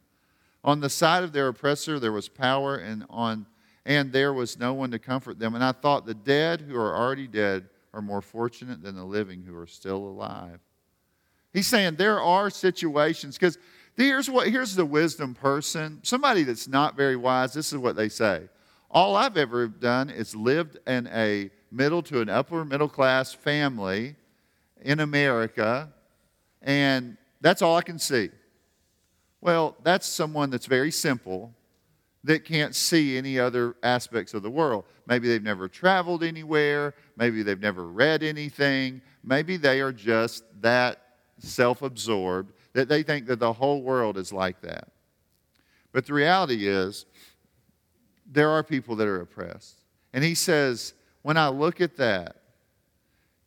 On 0.63 0.81
the 0.81 0.89
side 0.89 1.23
of 1.23 1.31
their 1.31 1.47
oppressor 1.47 1.99
there 1.99 2.12
was 2.12 2.29
power, 2.29 2.75
and 2.75 3.05
on 3.09 3.47
and 3.85 4.12
there 4.12 4.33
was 4.33 4.59
no 4.59 4.73
one 4.73 4.91
to 4.91 4.99
comfort 4.99 5.39
them. 5.39 5.55
And 5.55 5.63
I 5.63 5.71
thought 5.71 6.05
the 6.05 6.13
dead 6.13 6.62
who 6.62 6.75
are 6.75 6.95
already 6.95 7.27
dead 7.27 7.69
are 7.93 8.01
more 8.01 8.21
fortunate 8.21 8.83
than 8.83 8.95
the 8.95 9.05
living 9.05 9.41
who 9.41 9.57
are 9.57 9.65
still 9.65 9.97
alive. 9.97 10.59
He's 11.53 11.65
saying 11.65 11.95
there 11.95 12.21
are 12.21 12.51
situations 12.51 13.35
because 13.35 13.57
Here's, 13.99 14.29
what, 14.29 14.47
here's 14.47 14.75
the 14.75 14.85
wisdom 14.85 15.35
person. 15.35 15.99
Somebody 16.03 16.43
that's 16.43 16.69
not 16.69 16.95
very 16.95 17.17
wise, 17.17 17.53
this 17.53 17.73
is 17.73 17.77
what 17.77 17.97
they 17.97 18.07
say. 18.07 18.47
All 18.89 19.17
I've 19.17 19.35
ever 19.35 19.67
done 19.67 20.09
is 20.09 20.33
lived 20.33 20.77
in 20.88 21.07
a 21.07 21.51
middle 21.69 22.01
to 22.03 22.21
an 22.21 22.29
upper 22.29 22.63
middle 22.63 22.88
class 22.88 23.33
family 23.33 24.15
in 24.81 24.99
America, 24.99 25.91
and 26.61 27.17
that's 27.41 27.61
all 27.61 27.75
I 27.75 27.81
can 27.81 27.99
see. 27.99 28.29
Well, 29.41 29.77
that's 29.83 30.05
someone 30.07 30.49
that's 30.49 30.65
very 30.65 30.91
simple 30.91 31.53
that 32.23 32.43
can't 32.43 32.75
see 32.75 33.17
any 33.17 33.39
other 33.39 33.75
aspects 33.81 34.33
of 34.33 34.43
the 34.43 34.49
world. 34.49 34.83
Maybe 35.07 35.29
they've 35.29 35.41
never 35.41 35.69
traveled 35.69 36.23
anywhere. 36.23 36.93
Maybe 37.15 37.43
they've 37.43 37.59
never 37.59 37.87
read 37.87 38.23
anything. 38.23 39.01
Maybe 39.23 39.55
they 39.57 39.79
are 39.79 39.93
just 39.93 40.43
that 40.61 41.01
self 41.37 41.81
absorbed 41.81 42.53
that 42.73 42.89
they 42.89 43.03
think 43.03 43.25
that 43.27 43.39
the 43.39 43.53
whole 43.53 43.81
world 43.81 44.17
is 44.17 44.33
like 44.33 44.61
that. 44.61 44.89
But 45.91 46.05
the 46.05 46.13
reality 46.13 46.67
is, 46.67 47.05
there 48.31 48.49
are 48.49 48.63
people 48.63 48.95
that 48.97 49.07
are 49.07 49.21
oppressed. 49.21 49.83
And 50.13 50.23
he 50.23 50.35
says, 50.35 50.93
when 51.23 51.37
I 51.37 51.47
look 51.47 51.81
at 51.81 51.97
that, 51.97 52.38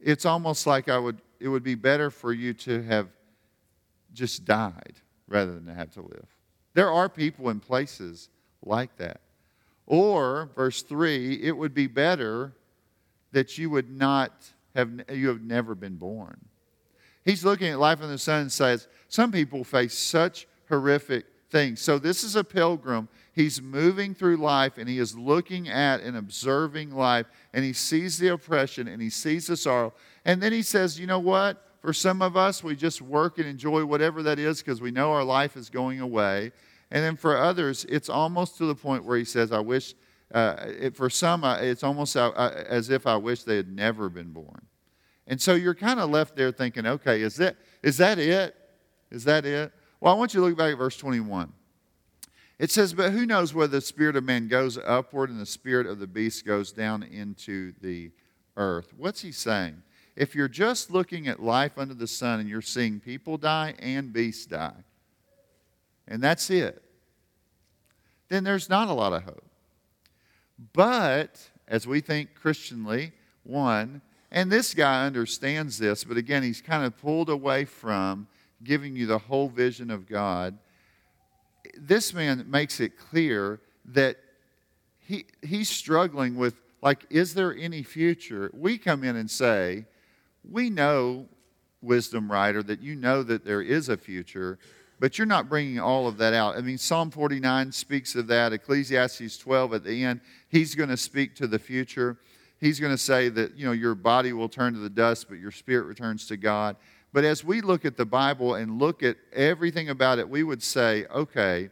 it's 0.03 0.27
almost 0.27 0.67
like 0.67 0.88
I 0.88 0.99
would, 0.99 1.19
it 1.41 1.49
would 1.49 1.62
be 1.62 1.75
better 1.75 2.11
for 2.11 2.33
you 2.33 2.53
to 2.55 2.83
have 2.83 3.09
just 4.12 4.45
died 4.45 4.95
rather 5.29 5.55
than 5.55 5.67
to 5.67 5.75
have 5.75 5.91
to 5.93 6.03
live. 6.03 6.27
There 6.75 6.91
are 6.91 7.09
people 7.09 7.49
in 7.51 7.61
places 7.61 8.29
like 8.65 8.97
that. 8.97 9.21
Or, 9.87 10.51
verse 10.55 10.83
3, 10.83 11.43
it 11.43 11.57
would 11.57 11.75
be 11.75 11.87
better 11.87 12.53
that 13.33 13.59
you 13.59 13.71
would 13.71 13.91
not 13.91 14.33
have, 14.75 14.91
you 15.11 15.29
have 15.29 15.43
never 15.43 15.75
been 15.75 15.97
born. 15.97 16.38
He's 17.25 17.45
looking 17.45 17.69
at 17.69 17.79
life 17.79 17.99
under 18.01 18.12
the 18.12 18.19
sun 18.19 18.43
and 18.43 18.53
says, 18.53 18.88
some 19.09 19.33
people 19.33 19.65
face 19.65 19.97
such 19.97 20.47
horrific 20.69 21.27
things. 21.53 21.81
So 21.81 21.99
this 21.99 22.25
is 22.25 22.35
a 22.35 22.43
pilgrim. 22.43 23.09
He's 23.35 23.62
moving 23.62 24.15
through 24.15 24.38
life 24.38 24.79
and 24.79 24.88
he 24.88 24.99
is 24.99 25.17
looking 25.17 25.69
at 25.69 26.01
and 26.01 26.17
observing 26.17 26.91
life 26.91 27.27
and 27.53 27.65
he 27.65 27.73
sees 27.73 28.19
the 28.19 28.29
oppression 28.29 28.88
and 28.88 29.01
he 29.01 29.11
sees 29.11 29.47
the 29.47 29.57
sorrow. 29.57 29.93
And 30.25 30.43
then 30.43 30.53
he 30.53 30.62
says, 30.62 30.99
you 30.99 31.07
know 31.07 31.21
what? 31.21 31.69
For 31.81 31.93
some 31.93 32.23
of 32.23 32.37
us, 32.37 32.65
we 32.65 32.75
just 32.75 33.03
work 33.03 33.38
and 33.38 33.47
enjoy 33.47 33.85
whatever 33.85 34.23
that 34.25 34.38
is 34.38 34.62
because 34.62 34.81
we 34.81 34.91
know 34.91 35.12
our 35.12 35.25
life 35.25 35.57
is 35.57 35.69
going 35.69 36.01
away. 36.01 36.53
And 36.91 37.05
then 37.05 37.17
for 37.17 37.37
others, 37.37 37.85
it's 37.88 38.09
almost 38.09 38.57
to 38.59 38.67
the 38.67 38.75
point 38.75 39.05
where 39.05 39.19
he 39.19 39.25
says, 39.25 39.53
I 39.53 39.61
wish, 39.61 39.95
uh, 40.33 40.57
it, 40.61 40.97
for 40.97 41.11
some, 41.11 41.45
uh, 41.45 41.57
it's 41.57 41.83
almost 41.83 42.17
uh, 42.17 42.29
uh, 42.29 42.65
as 42.69 42.91
if 42.91 43.07
I 43.07 43.17
wish 43.17 43.43
they 43.43 43.57
had 43.57 43.69
never 43.69 44.09
been 44.09 44.33
born. 44.33 44.62
And 45.27 45.41
so 45.41 45.55
you're 45.55 45.75
kind 45.75 46.01
of 46.01 46.11
left 46.11 46.37
there 46.37 46.53
thinking, 46.53 46.87
okay, 46.87 47.23
is 47.23 47.37
that, 47.37 47.57
is 47.83 47.97
that 47.99 48.19
it? 48.19 48.55
Is 49.11 49.25
that 49.25 49.45
it? 49.45 49.73
Well, 50.03 50.12
I 50.12 50.17
want 50.17 50.35
you 50.35 50.41
to 50.41 50.47
look 50.47 50.59
back 50.59 50.73
at 50.73 50.79
verse 50.79 50.97
21. 50.97 51.53
It 52.59 52.73
says, 52.73 52.93
But 52.93 53.12
who 53.12 53.25
knows 53.25 53.55
whether 53.55 53.77
the 53.77 53.81
spirit 53.81 54.17
of 54.17 54.25
man 54.25 54.49
goes 54.49 54.77
upward 54.77 55.31
and 55.31 55.38
the 55.38 55.47
spirit 55.47 55.87
of 55.87 56.01
the 56.01 56.09
beast 56.09 56.45
goes 56.45 56.73
down 56.73 57.05
into 57.05 57.73
the 57.81 58.11
earth? 58.57 58.93
What's 58.97 59.21
he 59.21 59.31
saying? 59.31 59.81
If 60.17 60.35
you're 60.35 60.49
just 60.49 60.91
looking 60.91 61.29
at 61.29 61.41
life 61.41 61.79
under 61.79 61.95
the 61.95 62.09
sun 62.09 62.41
and 62.41 62.49
you're 62.49 62.61
seeing 62.62 62.99
people 62.99 63.37
die 63.37 63.75
and 63.79 64.12
beasts 64.12 64.45
die, 64.45 64.75
and 66.09 66.21
that's 66.21 66.51
it, 66.51 66.83
then 68.29 68.43
there's 68.43 68.69
not 68.69 68.88
a 68.88 68.93
lot 68.93 69.12
of 69.12 69.23
hope. 69.23 69.45
But 70.73 71.49
as 71.69 71.87
we 71.87 72.01
think 72.01 72.35
Christianly, 72.35 73.12
one, 73.45 74.03
and 74.33 74.51
this 74.51 74.75
guy 74.75 75.07
understands 75.07 75.79
this, 75.79 76.03
but 76.03 76.17
again, 76.17 76.43
he's 76.43 76.61
kind 76.61 76.85
of 76.85 76.99
pulled 76.99 77.31
away 77.31 77.67
from 77.67 78.27
giving 78.64 78.96
you 78.96 79.07
the 79.07 79.18
whole 79.18 79.48
vision 79.48 79.90
of 79.90 80.09
God. 80.09 80.59
This 81.79 82.12
man 82.12 82.44
makes 82.48 82.81
it 82.81 82.98
clear 82.98 83.61
that 83.87 84.16
he, 84.98 85.27
he's 85.42 85.68
struggling 85.68 86.37
with, 86.37 86.55
like, 86.81 87.07
is 87.11 87.35
there 87.35 87.55
any 87.55 87.83
future? 87.83 88.51
We 88.55 88.79
come 88.79 89.05
in 89.05 89.16
and 89.16 89.31
say, 89.31 89.87
we 90.48 90.70
know, 90.70 91.27
wisdom 91.81 92.31
writer, 92.31 92.62
that 92.62 92.81
you 92.81 92.94
know 92.94 93.22
that 93.22 93.44
there 93.44 93.62
is 93.62 93.88
a 93.88 93.96
future, 93.96 94.59
but 95.01 95.18
you're 95.18 95.27
not 95.27 95.48
bringing 95.48 95.81
all 95.81 96.07
of 96.07 96.16
that 96.18 96.33
out. 96.33 96.57
I 96.57 96.61
mean, 96.61 96.79
Psalm 96.79 97.11
49 97.11 97.72
speaks 97.72 98.14
of 98.14 98.29
that. 98.29 98.53
Ecclesiastes 98.53 99.37
12 99.38 99.75
at 99.75 99.85
the 99.85 100.05
end, 100.05 100.20
he's 100.48 100.75
going 100.75 100.90
to 100.90 100.96
speak 100.96 101.35
to 101.37 101.46
the 101.46 101.59
future. 101.59 102.18
He's 102.61 102.79
going 102.79 102.92
to 102.92 102.98
say 102.98 103.29
that, 103.31 103.57
you 103.57 103.66
know, 103.66 103.72
your 103.72 103.96
body 103.96 104.33
will 104.33 104.48
turn 104.48 104.75
to 104.75 104.79
the 104.79 104.88
dust, 104.88 105.29
but 105.29 105.38
your 105.38 105.51
spirit 105.51 105.87
returns 105.87 106.29
to 106.29 106.37
God. 106.37 106.77
But 107.12 107.25
as 107.25 107.44
we 107.44 107.61
look 107.61 107.85
at 107.85 107.96
the 107.96 108.07
Bible 108.07 108.55
and 108.55 108.79
look 108.79 109.03
at 109.03 109.16
everything 109.33 109.88
about 109.88 110.18
it, 110.18 110.29
we 110.29 110.42
would 110.42 110.62
say, 110.62 111.07
okay, 111.07 111.70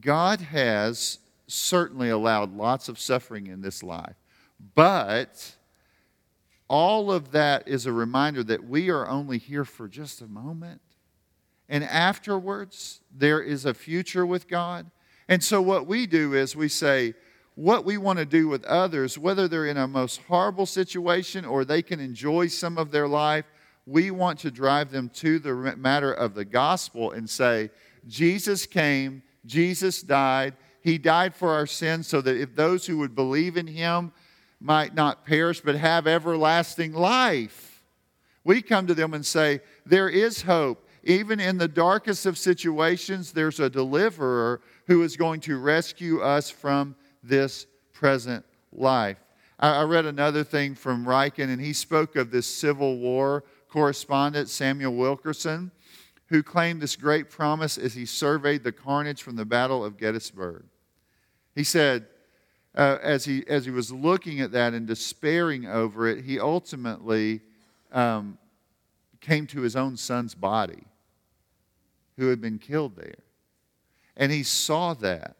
God 0.00 0.40
has 0.40 1.18
certainly 1.46 2.08
allowed 2.08 2.56
lots 2.56 2.88
of 2.88 2.98
suffering 2.98 3.46
in 3.46 3.60
this 3.60 3.82
life. 3.82 4.16
But 4.74 5.56
all 6.68 7.12
of 7.12 7.32
that 7.32 7.68
is 7.68 7.84
a 7.84 7.92
reminder 7.92 8.42
that 8.44 8.64
we 8.64 8.88
are 8.88 9.06
only 9.06 9.38
here 9.38 9.64
for 9.64 9.88
just 9.88 10.22
a 10.22 10.26
moment 10.26 10.80
and 11.72 11.84
afterwards 11.84 13.00
there 13.10 13.40
is 13.40 13.64
a 13.64 13.72
future 13.72 14.26
with 14.26 14.46
God. 14.46 14.90
And 15.26 15.42
so 15.42 15.62
what 15.62 15.86
we 15.86 16.06
do 16.06 16.34
is 16.34 16.54
we 16.54 16.68
say, 16.68 17.14
what 17.54 17.86
we 17.86 17.96
want 17.96 18.18
to 18.18 18.26
do 18.26 18.46
with 18.46 18.62
others, 18.64 19.16
whether 19.16 19.48
they're 19.48 19.66
in 19.66 19.78
a 19.78 19.88
most 19.88 20.20
horrible 20.28 20.66
situation 20.66 21.46
or 21.46 21.64
they 21.64 21.80
can 21.80 21.98
enjoy 21.98 22.48
some 22.48 22.76
of 22.76 22.90
their 22.90 23.08
life, 23.08 23.46
we 23.86 24.10
want 24.10 24.38
to 24.40 24.50
drive 24.50 24.90
them 24.90 25.08
to 25.14 25.38
the 25.38 25.54
matter 25.76 26.12
of 26.12 26.34
the 26.34 26.44
gospel 26.44 27.12
and 27.12 27.28
say, 27.28 27.70
Jesus 28.06 28.66
came, 28.66 29.22
Jesus 29.44 30.02
died, 30.02 30.54
he 30.82 30.98
died 30.98 31.34
for 31.34 31.50
our 31.50 31.66
sins 31.66 32.06
so 32.06 32.20
that 32.20 32.36
if 32.36 32.54
those 32.54 32.86
who 32.86 32.98
would 32.98 33.14
believe 33.14 33.56
in 33.56 33.66
him 33.66 34.12
might 34.60 34.94
not 34.94 35.24
perish 35.26 35.60
but 35.60 35.74
have 35.74 36.06
everlasting 36.06 36.92
life. 36.92 37.82
We 38.44 38.62
come 38.62 38.86
to 38.88 38.94
them 38.94 39.14
and 39.14 39.24
say, 39.24 39.60
There 39.86 40.08
is 40.08 40.42
hope 40.42 40.88
even 41.04 41.40
in 41.40 41.58
the 41.58 41.68
darkest 41.68 42.26
of 42.26 42.38
situations, 42.38 43.32
there's 43.32 43.60
a 43.60 43.70
deliverer 43.70 44.60
who 44.86 45.02
is 45.02 45.16
going 45.16 45.40
to 45.40 45.58
rescue 45.58 46.20
us 46.20 46.48
from 46.48 46.94
this 47.22 47.66
present 47.92 48.44
life. 48.72 49.18
I, 49.58 49.82
read 49.82 50.06
another 50.06 50.42
thing 50.42 50.74
from 50.74 51.04
Ryken, 51.04 51.48
and 51.48 51.60
he 51.60 51.72
spoke 51.72 52.16
of 52.16 52.30
this 52.30 52.46
Civil 52.46 52.98
War 52.98 53.44
correspondent, 53.72 54.50
Samuel 54.50 54.92
Wilkeson, 54.92 55.70
who 56.26 56.42
claimed 56.42 56.82
this 56.82 56.94
great 56.94 57.30
promise 57.30 57.78
as 57.78 57.94
he 57.94 58.04
surveyed 58.04 58.62
the 58.62 58.72
carnage 58.72 59.22
from 59.22 59.36
the 59.36 59.46
Battle 59.46 59.82
of 59.82 59.96
Gettysburg. 59.96 60.64
He 61.54 61.64
said, 61.64 62.06
uh, 62.74 62.98
as, 63.02 63.24
he, 63.24 63.44
as 63.48 63.64
he 63.64 63.70
was 63.70 63.90
looking 63.90 64.40
at 64.40 64.52
that 64.52 64.74
and 64.74 64.86
despairing 64.86 65.66
over 65.66 66.06
it, 66.06 66.24
he 66.24 66.38
ultimately 66.38 67.40
um, 67.92 68.36
came 69.20 69.46
to 69.46 69.62
his 69.62 69.74
own 69.74 69.96
son's 69.96 70.34
body 70.34 70.84
who 72.18 72.28
had 72.28 72.42
been 72.42 72.58
killed 72.58 72.96
there. 72.96 73.24
And 74.18 74.30
he 74.30 74.42
saw 74.42 74.92
that. 74.94 75.36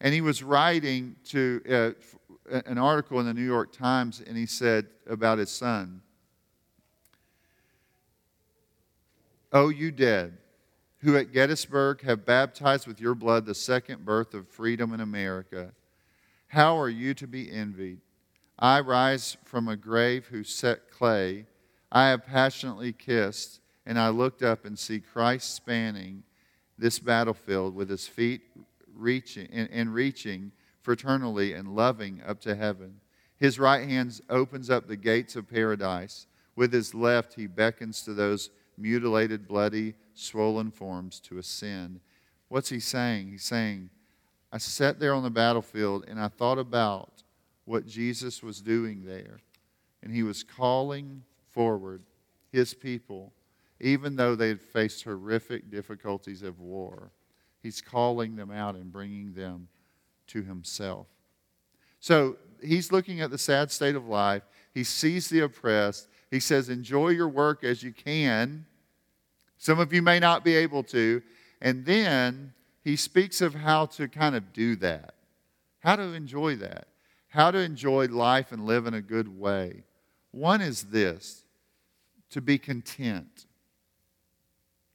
And 0.00 0.12
he 0.12 0.20
was 0.20 0.42
writing 0.42 1.14
to 1.26 1.94
uh, 2.50 2.60
an 2.66 2.78
article 2.78 3.20
in 3.20 3.26
the 3.26 3.34
New 3.34 3.44
York 3.44 3.72
Times, 3.72 4.20
and 4.26 4.36
he 4.36 4.46
said 4.46 4.86
about 5.06 5.38
his 5.38 5.50
son 5.50 6.02
Oh, 9.52 9.68
you 9.68 9.90
dead, 9.90 10.38
who 10.98 11.16
at 11.16 11.32
Gettysburg 11.32 12.02
have 12.02 12.24
baptized 12.24 12.86
with 12.86 13.00
your 13.00 13.16
blood 13.16 13.46
the 13.46 13.54
second 13.54 14.04
birth 14.04 14.32
of 14.32 14.48
freedom 14.48 14.92
in 14.92 15.00
America, 15.00 15.72
how 16.48 16.78
are 16.78 16.88
you 16.88 17.14
to 17.14 17.26
be 17.26 17.50
envied? 17.50 18.00
I 18.58 18.80
rise 18.80 19.36
from 19.44 19.66
a 19.66 19.76
grave 19.76 20.26
whose 20.26 20.54
set 20.54 20.90
clay 20.90 21.46
I 21.90 22.08
have 22.08 22.26
passionately 22.26 22.92
kissed 22.92 23.60
and 23.86 23.98
I 23.98 24.10
looked 24.10 24.42
up 24.42 24.64
and 24.64 24.78
see 24.78 25.00
Christ 25.00 25.54
spanning 25.54 26.22
this 26.78 26.98
battlefield 26.98 27.74
with 27.74 27.90
his 27.90 28.06
feet 28.06 28.42
reaching 28.94 29.48
and, 29.50 29.68
and 29.72 29.92
reaching 29.92 30.52
fraternally 30.84 31.58
and 31.58 31.74
loving 31.74 32.22
up 32.26 32.40
to 32.42 32.54
heaven. 32.54 33.00
His 33.36 33.58
right 33.58 33.88
hand 33.88 34.20
opens 34.28 34.70
up 34.70 34.86
the 34.86 34.96
gates 34.96 35.34
of 35.34 35.48
paradise. 35.48 36.26
With 36.54 36.72
his 36.72 36.94
left, 36.94 37.34
he 37.34 37.46
beckons 37.46 38.02
to 38.02 38.14
those 38.14 38.50
mutilated, 38.80 39.46
bloody, 39.46 39.94
swollen 40.14 40.70
forms 40.70 41.20
to 41.20 41.38
ascend. 41.38 42.00
What's 42.48 42.68
he 42.68 42.80
saying? 42.80 43.28
He's 43.28 43.44
saying, 43.44 43.90
I 44.52 44.58
sat 44.58 44.98
there 44.98 45.14
on 45.14 45.22
the 45.22 45.30
battlefield 45.30 46.04
and 46.08 46.18
I 46.20 46.28
thought 46.28 46.58
about 46.58 47.22
what 47.64 47.86
Jesus 47.86 48.42
was 48.42 48.60
doing 48.60 49.04
there. 49.04 49.38
And 50.02 50.12
he 50.12 50.22
was 50.22 50.42
calling 50.42 51.22
forward 51.50 52.02
his 52.50 52.74
people 52.74 53.32
even 53.80 54.16
though 54.16 54.34
they 54.34 54.48
had 54.48 54.60
faced 54.60 55.04
horrific 55.04 55.70
difficulties 55.70 56.42
of 56.42 56.60
war. 56.60 57.10
He's 57.62 57.80
calling 57.80 58.36
them 58.36 58.50
out 58.50 58.74
and 58.74 58.92
bringing 58.92 59.32
them 59.32 59.68
to 60.28 60.42
himself. 60.42 61.06
So 61.98 62.36
he's 62.62 62.92
looking 62.92 63.20
at 63.20 63.30
the 63.30 63.38
sad 63.38 63.70
state 63.70 63.96
of 63.96 64.06
life. 64.06 64.42
He 64.74 64.84
sees 64.84 65.28
the 65.28 65.40
oppressed. 65.40 66.08
He 66.30 66.40
says, 66.40 66.68
Enjoy 66.68 67.08
your 67.08 67.28
work 67.28 67.64
as 67.64 67.82
you 67.82 67.92
can. 67.92 68.66
Some 69.60 69.78
of 69.78 69.92
you 69.92 70.00
may 70.00 70.18
not 70.18 70.42
be 70.42 70.56
able 70.56 70.82
to. 70.84 71.22
And 71.60 71.84
then 71.84 72.54
he 72.82 72.96
speaks 72.96 73.42
of 73.42 73.54
how 73.54 73.86
to 73.86 74.08
kind 74.08 74.34
of 74.34 74.54
do 74.54 74.74
that, 74.76 75.14
how 75.80 75.96
to 75.96 76.14
enjoy 76.14 76.56
that, 76.56 76.88
how 77.28 77.50
to 77.50 77.58
enjoy 77.58 78.06
life 78.06 78.52
and 78.52 78.64
live 78.64 78.86
in 78.86 78.94
a 78.94 79.02
good 79.02 79.38
way. 79.38 79.84
One 80.30 80.62
is 80.62 80.84
this 80.84 81.44
to 82.30 82.40
be 82.40 82.56
content. 82.56 83.44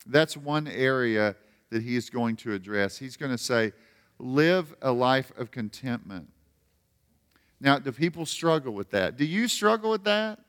That's 0.07 0.35
one 0.35 0.67
area 0.67 1.35
that 1.69 1.83
he 1.83 1.95
is 1.95 2.09
going 2.09 2.35
to 2.37 2.53
address. 2.53 2.97
He's 2.97 3.17
going 3.17 3.31
to 3.31 3.37
say, 3.37 3.71
live 4.17 4.73
a 4.81 4.91
life 4.91 5.31
of 5.37 5.51
contentment. 5.51 6.27
Now, 7.61 7.77
do 7.77 7.91
people 7.91 8.25
struggle 8.25 8.73
with 8.73 8.89
that? 8.91 9.15
Do 9.15 9.25
you 9.25 9.47
struggle 9.47 9.91
with 9.91 10.05
that? 10.05 10.39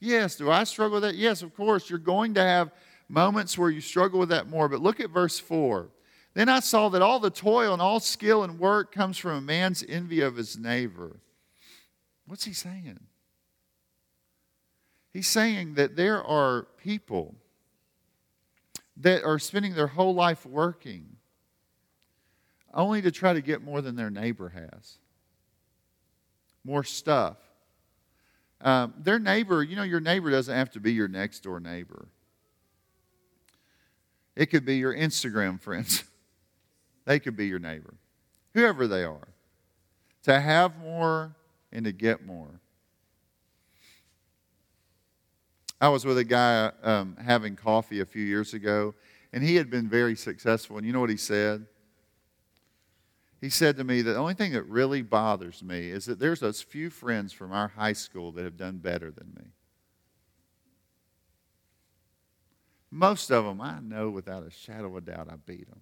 Yes. 0.00 0.34
Do 0.34 0.50
I 0.50 0.64
struggle 0.64 0.94
with 0.94 1.04
that? 1.04 1.14
Yes, 1.14 1.42
of 1.42 1.54
course. 1.54 1.88
You're 1.88 1.98
going 2.00 2.34
to 2.34 2.42
have 2.42 2.72
moments 3.08 3.56
where 3.56 3.70
you 3.70 3.80
struggle 3.80 4.18
with 4.18 4.30
that 4.30 4.48
more. 4.48 4.68
But 4.68 4.80
look 4.80 5.00
at 5.00 5.10
verse 5.10 5.38
4. 5.38 5.88
Then 6.34 6.48
I 6.48 6.60
saw 6.60 6.88
that 6.90 7.02
all 7.02 7.18
the 7.18 7.30
toil 7.30 7.72
and 7.72 7.80
all 7.80 8.00
skill 8.00 8.42
and 8.42 8.58
work 8.58 8.92
comes 8.92 9.16
from 9.16 9.32
a 9.32 9.40
man's 9.40 9.84
envy 9.88 10.20
of 10.20 10.36
his 10.36 10.58
neighbor. 10.58 11.20
What's 12.26 12.44
he 12.44 12.52
saying? 12.52 13.00
He's 15.12 15.28
saying 15.28 15.74
that 15.74 15.96
there 15.96 16.22
are 16.22 16.66
people 16.76 17.36
that 18.98 19.22
are 19.24 19.38
spending 19.38 19.74
their 19.74 19.86
whole 19.86 20.14
life 20.14 20.44
working. 20.44 21.16
only 22.74 23.00
to 23.00 23.10
try 23.10 23.32
to 23.32 23.40
get 23.40 23.62
more 23.62 23.80
than 23.80 23.96
their 23.96 24.10
neighbor 24.10 24.50
has. 24.50 24.98
More 26.62 26.84
stuff. 26.84 27.38
Um, 28.60 28.92
their 28.98 29.18
neighbor, 29.18 29.62
you 29.62 29.76
know, 29.76 29.82
your 29.82 30.00
neighbor 30.00 30.30
doesn't 30.30 30.54
have 30.54 30.70
to 30.72 30.80
be 30.80 30.92
your 30.92 31.08
next 31.08 31.40
door 31.40 31.60
neighbor. 31.60 32.08
It 34.36 34.46
could 34.46 34.64
be 34.64 34.76
your 34.76 34.94
Instagram 34.94 35.60
friends. 35.60 36.04
they 37.06 37.18
could 37.18 37.36
be 37.36 37.46
your 37.46 37.58
neighbor, 37.58 37.94
whoever 38.54 38.86
they 38.86 39.04
are. 39.04 39.28
To 40.24 40.40
have 40.40 40.76
more 40.78 41.34
and 41.72 41.84
to 41.84 41.92
get 41.92 42.26
more. 42.26 42.60
I 45.80 45.88
was 45.88 46.04
with 46.04 46.18
a 46.18 46.24
guy 46.24 46.72
um, 46.82 47.16
having 47.22 47.54
coffee 47.54 48.00
a 48.00 48.06
few 48.06 48.24
years 48.24 48.54
ago, 48.54 48.94
and 49.32 49.44
he 49.44 49.56
had 49.56 49.70
been 49.70 49.88
very 49.88 50.16
successful. 50.16 50.78
And 50.78 50.86
you 50.86 50.92
know 50.92 51.00
what 51.00 51.10
he 51.10 51.16
said? 51.16 51.66
He 53.40 53.50
said 53.50 53.76
to 53.76 53.84
me, 53.84 54.02
The 54.02 54.16
only 54.16 54.34
thing 54.34 54.52
that 54.52 54.64
really 54.64 55.02
bothers 55.02 55.62
me 55.62 55.90
is 55.90 56.06
that 56.06 56.18
there's 56.18 56.40
those 56.40 56.62
few 56.62 56.90
friends 56.90 57.32
from 57.32 57.52
our 57.52 57.68
high 57.68 57.92
school 57.92 58.32
that 58.32 58.44
have 58.44 58.56
done 58.56 58.78
better 58.78 59.10
than 59.10 59.32
me. 59.36 59.52
Most 62.90 63.30
of 63.30 63.44
them, 63.44 63.60
I 63.60 63.80
know 63.80 64.10
without 64.10 64.46
a 64.46 64.50
shadow 64.50 64.86
of 64.86 64.96
a 64.96 65.00
doubt, 65.00 65.28
I 65.30 65.36
beat 65.44 65.68
them. 65.68 65.80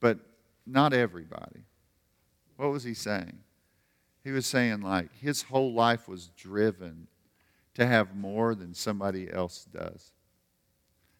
But 0.00 0.18
not 0.66 0.92
everybody. 0.92 1.64
What 2.56 2.70
was 2.70 2.84
he 2.84 2.94
saying? 2.94 3.38
He 4.24 4.32
was 4.32 4.46
saying, 4.46 4.80
like, 4.80 5.14
his 5.20 5.42
whole 5.42 5.72
life 5.72 6.08
was 6.08 6.28
driven 6.36 7.06
to 7.74 7.86
have 7.86 8.16
more 8.16 8.54
than 8.54 8.74
somebody 8.74 9.30
else 9.32 9.66
does. 9.72 10.12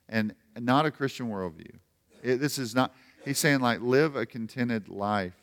And 0.09 0.35
not 0.59 0.87
a 0.87 0.91
Christian 0.91 1.31
worldview. 1.31 1.77
It, 2.23 2.37
this 2.37 2.59
is 2.59 2.75
not, 2.75 2.95
he's 3.25 3.39
saying, 3.39 3.61
like, 3.61 3.81
live 3.81 4.17
a 4.17 4.27
contented 4.27 4.89
life. 4.89 5.37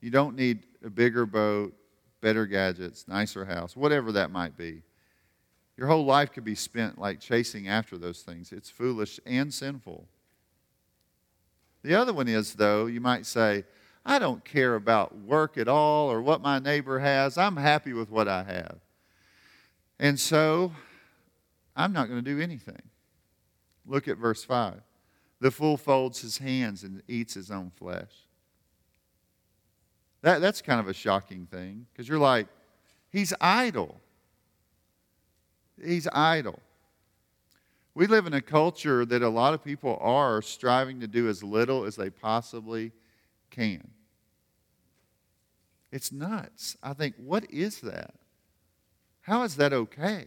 You 0.00 0.10
don't 0.10 0.34
need 0.34 0.64
a 0.84 0.90
bigger 0.90 1.24
boat, 1.24 1.74
better 2.20 2.46
gadgets, 2.46 3.06
nicer 3.06 3.44
house, 3.44 3.76
whatever 3.76 4.10
that 4.12 4.30
might 4.30 4.56
be. 4.56 4.82
Your 5.76 5.88
whole 5.88 6.04
life 6.04 6.32
could 6.32 6.44
be 6.44 6.54
spent 6.54 6.98
like 6.98 7.20
chasing 7.20 7.68
after 7.68 7.98
those 7.98 8.22
things. 8.22 8.52
It's 8.52 8.70
foolish 8.70 9.20
and 9.26 9.52
sinful. 9.52 10.06
The 11.82 11.94
other 11.94 12.12
one 12.12 12.28
is, 12.28 12.54
though, 12.54 12.86
you 12.86 13.00
might 13.00 13.26
say, 13.26 13.64
I 14.04 14.18
don't 14.18 14.44
care 14.44 14.74
about 14.74 15.16
work 15.16 15.58
at 15.58 15.68
all 15.68 16.10
or 16.10 16.22
what 16.22 16.40
my 16.40 16.58
neighbor 16.58 16.98
has. 17.00 17.36
I'm 17.36 17.56
happy 17.56 17.92
with 17.92 18.10
what 18.10 18.28
I 18.28 18.44
have. 18.44 18.78
And 19.98 20.18
so 20.18 20.72
I'm 21.74 21.92
not 21.92 22.08
going 22.08 22.22
to 22.24 22.34
do 22.34 22.40
anything. 22.40 22.82
Look 23.86 24.08
at 24.08 24.16
verse 24.16 24.44
5. 24.44 24.80
The 25.40 25.50
fool 25.50 25.76
folds 25.76 26.20
his 26.22 26.38
hands 26.38 26.82
and 26.82 27.02
eats 27.08 27.34
his 27.34 27.50
own 27.50 27.70
flesh. 27.76 28.12
That, 30.22 30.40
that's 30.40 30.62
kind 30.62 30.80
of 30.80 30.88
a 30.88 30.94
shocking 30.94 31.46
thing 31.46 31.86
because 31.92 32.08
you're 32.08 32.18
like, 32.18 32.48
he's 33.10 33.34
idle. 33.40 34.00
He's 35.82 36.08
idle. 36.12 36.60
We 37.94 38.06
live 38.06 38.26
in 38.26 38.34
a 38.34 38.42
culture 38.42 39.06
that 39.06 39.22
a 39.22 39.28
lot 39.28 39.54
of 39.54 39.64
people 39.64 39.98
are 40.00 40.42
striving 40.42 41.00
to 41.00 41.06
do 41.06 41.28
as 41.28 41.42
little 41.42 41.84
as 41.84 41.96
they 41.96 42.10
possibly 42.10 42.92
can. 43.50 43.88
It's 45.90 46.12
nuts. 46.12 46.76
I 46.82 46.92
think, 46.92 47.14
what 47.16 47.50
is 47.50 47.80
that? 47.80 48.14
How 49.22 49.44
is 49.44 49.56
that 49.56 49.72
okay? 49.72 50.26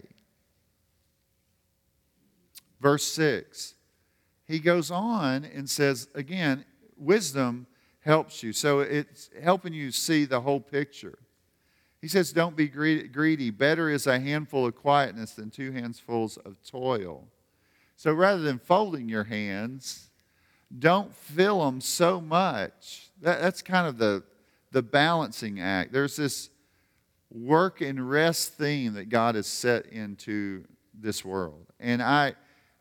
Verse 2.80 3.04
6, 3.04 3.74
he 4.46 4.58
goes 4.58 4.90
on 4.90 5.44
and 5.44 5.70
says, 5.70 6.08
again, 6.14 6.64
wisdom 6.96 7.66
helps 8.00 8.42
you. 8.42 8.52
So 8.52 8.80
it's 8.80 9.30
helping 9.40 9.74
you 9.74 9.92
see 9.92 10.24
the 10.24 10.40
whole 10.40 10.60
picture. 10.60 11.18
He 12.00 12.08
says, 12.08 12.32
Don't 12.32 12.56
be 12.56 12.68
greedy. 12.68 13.50
Better 13.50 13.90
is 13.90 14.06
a 14.06 14.18
handful 14.18 14.66
of 14.66 14.74
quietness 14.74 15.32
than 15.32 15.50
two 15.50 15.72
handsfuls 15.72 16.38
of 16.44 16.56
toil. 16.62 17.28
So 17.96 18.12
rather 18.12 18.40
than 18.40 18.58
folding 18.58 19.08
your 19.08 19.24
hands, 19.24 20.10
don't 20.78 21.14
fill 21.14 21.64
them 21.64 21.80
so 21.80 22.20
much. 22.20 23.10
That, 23.20 23.40
that's 23.40 23.60
kind 23.60 23.86
of 23.86 23.98
the, 23.98 24.22
the 24.72 24.82
balancing 24.82 25.60
act. 25.60 25.92
There's 25.92 26.16
this 26.16 26.48
work 27.30 27.80
and 27.80 28.10
rest 28.10 28.54
theme 28.54 28.94
that 28.94 29.08
God 29.08 29.34
has 29.34 29.46
set 29.46 29.86
into 29.86 30.64
this 30.98 31.24
world. 31.24 31.66
And 31.78 32.02
I 32.02 32.34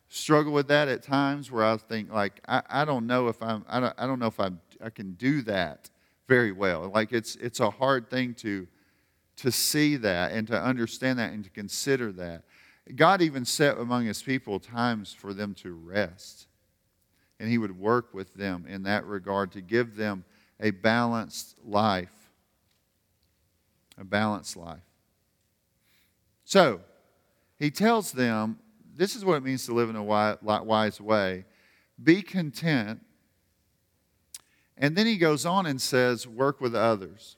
struggle 0.08 0.54
with 0.54 0.68
that 0.70 0.88
at 0.88 1.04
times 1.04 1.52
where 1.52 1.64
I 1.64 1.78
think 1.78 2.12
like 2.12 2.42
I, 2.48 2.62
I 2.68 2.86
don't 2.86 3.06
know 3.06 3.28
if 3.28 3.42
I'm 3.44 3.64
I 3.70 3.80
don't, 3.80 3.94
I 3.98 4.08
don't 4.08 4.20
know 4.20 4.28
if 4.28 4.40
I'm 4.40 4.60
I 4.84 4.90
can 4.90 5.14
do 5.14 5.42
that 5.44 5.90
very 6.28 6.52
well. 6.52 6.90
Like 6.94 7.12
it's 7.12 7.36
it's 7.36 7.60
a 7.60 7.70
hard 7.70 8.10
thing 8.10 8.34
to 8.36 8.68
to 9.40 9.52
see 9.52 9.96
that 9.98 10.32
and 10.32 10.48
to 10.48 10.62
understand 10.62 11.20
that 11.20 11.34
and 11.34 11.44
to 11.44 11.50
consider 11.50 12.12
that. 12.14 12.44
God 12.96 13.22
even 13.22 13.46
set 13.46 13.78
among 13.78 14.06
his 14.06 14.22
people 14.22 14.60
times 14.60 15.14
for 15.14 15.34
them 15.34 15.54
to 15.56 15.74
rest. 15.74 16.48
And 17.40 17.50
he 17.50 17.58
would 17.58 17.78
work 17.78 18.14
with 18.14 18.34
them 18.34 18.66
in 18.68 18.84
that 18.84 19.06
regard 19.06 19.52
to 19.54 19.62
give 19.62 19.96
them 19.96 20.26
a 20.60 20.72
balanced 20.72 21.56
life. 21.64 22.32
A 23.98 24.04
balanced 24.04 24.58
life. 24.58 24.80
So, 26.44 26.82
he 27.58 27.70
tells 27.70 28.12
them 28.12 28.58
this 28.96 29.16
is 29.16 29.24
what 29.24 29.36
it 29.36 29.44
means 29.44 29.66
to 29.66 29.74
live 29.74 29.90
in 29.90 29.96
a 29.96 30.04
wise 30.04 31.00
way 31.00 31.46
be 32.02 32.22
content. 32.22 33.02
And 34.78 34.96
then 34.96 35.06
he 35.06 35.18
goes 35.18 35.46
on 35.46 35.66
and 35.66 35.82
says, 35.82 36.26
work 36.26 36.62
with 36.62 36.74
others. 36.74 37.36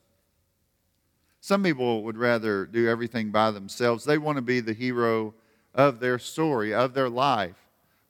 Some 1.42 1.64
people 1.64 2.04
would 2.04 2.18
rather 2.18 2.68
do 2.68 2.88
everything 2.88 3.32
by 3.32 3.50
themselves. 3.50 4.06
They 4.06 4.20
want 4.20 4.36
to 4.36 4.44
be 4.44 4.60
the 4.60 4.74
hero 4.74 5.34
of 5.74 6.00
their 6.00 6.20
story, 6.20 6.72
of 6.72 6.94
their 6.94 7.10
life. 7.10 7.56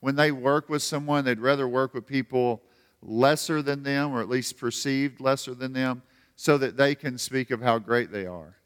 When 0.02 0.16
they 0.18 0.34
work 0.34 0.68
with 0.68 0.84
someone, 0.84 1.24
they'd 1.24 1.40
rather 1.40 1.68
work 1.68 1.94
with 1.94 2.06
people 2.06 2.62
lesser 3.02 3.62
than 3.62 3.84
them, 3.84 4.14
or 4.14 4.22
at 4.22 4.30
least 4.30 4.58
perceived 4.58 5.22
lesser 5.22 5.54
than 5.54 5.72
them, 5.72 6.02
so 6.36 6.58
that 6.58 6.76
they 6.76 6.94
can 6.94 7.18
speak 7.18 7.52
of 7.52 7.62
how 7.62 7.80
great 7.80 8.12
they 8.12 8.26
are. 8.26 8.58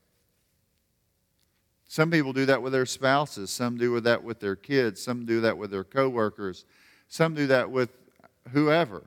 Some 1.88 2.10
people 2.10 2.34
do 2.34 2.48
that 2.48 2.64
with 2.64 2.74
their 2.74 2.88
spouses, 2.88 3.52
some 3.52 3.78
do 3.78 4.00
that 4.00 4.24
with 4.24 4.40
their 4.40 4.56
kids, 4.56 5.02
some 5.02 5.26
do 5.26 5.42
that 5.42 5.58
with 5.58 5.70
their 5.70 5.84
coworkers, 5.84 6.66
some 7.08 7.36
do 7.36 7.46
that 7.48 7.70
with 7.70 7.90
whoever. 8.52 9.04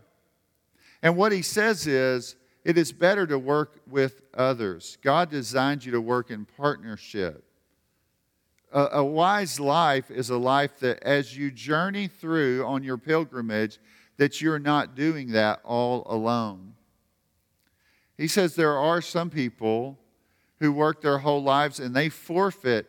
And 1.02 1.16
what 1.16 1.32
he 1.32 1.42
says 1.42 1.86
is, 1.86 2.36
it 2.68 2.76
is 2.76 2.92
better 2.92 3.26
to 3.26 3.38
work 3.38 3.80
with 3.88 4.20
others. 4.34 4.98
God 5.00 5.30
designed 5.30 5.86
you 5.86 5.92
to 5.92 6.02
work 6.02 6.30
in 6.30 6.44
partnership. 6.44 7.42
A, 8.70 8.88
a, 8.92 9.04
wise 9.04 9.58
life 9.58 10.10
is 10.10 10.28
a 10.28 10.36
life 10.36 10.78
that 10.80 11.02
as 11.02 11.34
you 11.34 11.50
journey 11.50 12.08
through 12.08 12.66
on 12.66 12.82
your 12.84 12.98
pilgrimage, 12.98 13.78
that 14.18 14.42
you're 14.42 14.58
not 14.58 14.94
doing 14.94 15.32
that 15.32 15.60
all 15.64 16.02
alone. 16.10 16.74
He 18.18 18.28
says 18.28 18.54
there 18.54 18.76
are 18.76 19.00
some 19.00 19.30
people 19.30 19.98
who 20.58 20.70
work 20.70 21.00
their 21.00 21.16
whole 21.16 21.42
lives 21.42 21.80
and 21.80 21.96
they 21.96 22.10
forfeit 22.10 22.86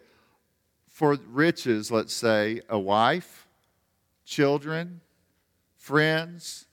for 0.89 1.17
riches, 1.29 1.89
let's 1.89 2.13
say, 2.13 2.59
a 2.67 2.77
wife, 2.77 3.47
children, 4.25 4.99
friends, 5.77 6.65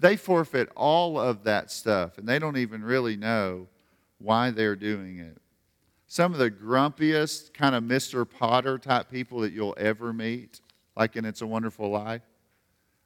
they 0.00 0.16
forfeit 0.16 0.70
all 0.76 1.18
of 1.18 1.44
that 1.44 1.70
stuff 1.70 2.18
and 2.18 2.28
they 2.28 2.38
don't 2.38 2.56
even 2.56 2.82
really 2.82 3.16
know 3.16 3.68
why 4.18 4.50
they're 4.50 4.76
doing 4.76 5.18
it. 5.18 5.38
Some 6.06 6.32
of 6.32 6.38
the 6.38 6.50
grumpiest, 6.50 7.52
kind 7.54 7.74
of 7.74 7.82
Mr. 7.82 8.28
Potter 8.28 8.78
type 8.78 9.10
people 9.10 9.40
that 9.40 9.52
you'll 9.52 9.74
ever 9.76 10.12
meet, 10.12 10.60
like 10.96 11.16
in 11.16 11.24
It's 11.24 11.42
a 11.42 11.46
Wonderful 11.46 11.90
Life, 11.90 12.22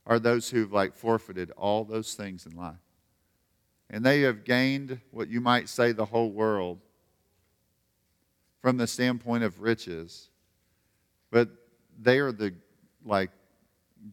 are 0.06 0.18
those 0.18 0.50
who've 0.50 0.72
like 0.72 0.94
forfeited 0.94 1.50
all 1.52 1.84
those 1.84 2.14
things 2.14 2.46
in 2.46 2.56
life. 2.56 2.76
And 3.90 4.04
they 4.04 4.22
have 4.22 4.44
gained 4.44 5.00
what 5.10 5.28
you 5.28 5.40
might 5.40 5.68
say 5.68 5.92
the 5.92 6.04
whole 6.04 6.30
world 6.30 6.80
from 8.60 8.76
the 8.76 8.86
standpoint 8.86 9.44
of 9.44 9.60
riches. 9.60 10.28
But 11.30 11.48
they 11.98 12.18
are 12.18 12.32
the 12.32 12.54
like 13.04 13.30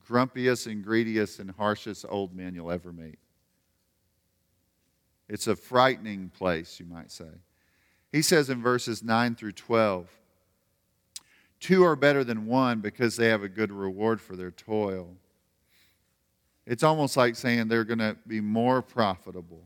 grumpiest 0.07 0.67
and 0.67 0.83
greediest 0.83 1.39
and 1.39 1.51
harshest 1.51 2.05
old 2.09 2.35
men 2.35 2.55
you'll 2.55 2.71
ever 2.71 2.91
meet. 2.91 3.19
It's 5.27 5.47
a 5.47 5.55
frightening 5.55 6.29
place, 6.29 6.79
you 6.79 6.85
might 6.85 7.11
say. 7.11 7.29
He 8.11 8.21
says 8.21 8.49
in 8.49 8.61
verses 8.61 9.03
9 9.03 9.35
through 9.35 9.53
12 9.53 10.09
Two 11.59 11.83
are 11.83 11.95
better 11.95 12.23
than 12.23 12.45
one 12.45 12.79
because 12.79 13.15
they 13.15 13.29
have 13.29 13.41
a 13.41 13.49
good 13.49 13.71
reward 13.71 14.21
for 14.21 14.35
their 14.35 14.51
toil. 14.51 15.15
It's 16.65 16.83
almost 16.83 17.15
like 17.17 17.35
saying 17.35 17.67
they're 17.67 17.83
going 17.83 17.99
to 17.99 18.17
be 18.27 18.41
more 18.41 18.81
profitable. 18.81 19.63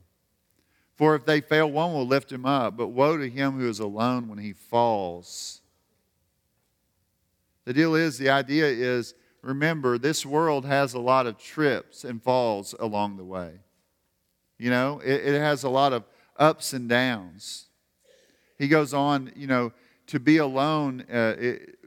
For 0.96 1.16
if 1.16 1.26
they 1.26 1.42
fail, 1.42 1.70
one 1.70 1.94
will 1.94 2.06
lift 2.06 2.32
him 2.32 2.46
up, 2.46 2.78
but 2.78 2.88
woe 2.88 3.18
to 3.18 3.30
him 3.30 3.60
who 3.60 3.68
is 3.70 3.80
alone 3.80 4.28
when 4.28 4.38
he 4.38 4.54
falls. 4.54 5.62
The 7.66 7.74
deal 7.74 7.96
is, 7.96 8.18
the 8.18 8.30
idea 8.30 8.66
is, 8.66 9.14
remember 9.42 9.98
this 9.98 10.26
world 10.26 10.66
has 10.66 10.94
a 10.94 11.00
lot 11.00 11.28
of 11.28 11.38
trips 11.38 12.04
and 12.04 12.22
falls 12.22 12.76
along 12.80 13.18
the 13.18 13.24
way. 13.24 13.60
You 14.58 14.70
know, 14.70 15.00
it, 15.00 15.26
it 15.36 15.40
has 15.40 15.64
a 15.64 15.70
lot 15.70 15.94
of 15.94 16.04
ups 16.38 16.74
and 16.74 16.90
downs. 16.90 17.68
He 18.58 18.68
goes 18.68 18.94
on, 18.94 19.32
you 19.36 19.48
know, 19.48 19.72
to 20.08 20.20
be 20.20 20.38
alone 20.38 21.06
uh, 21.12 21.36
it, 21.38 21.78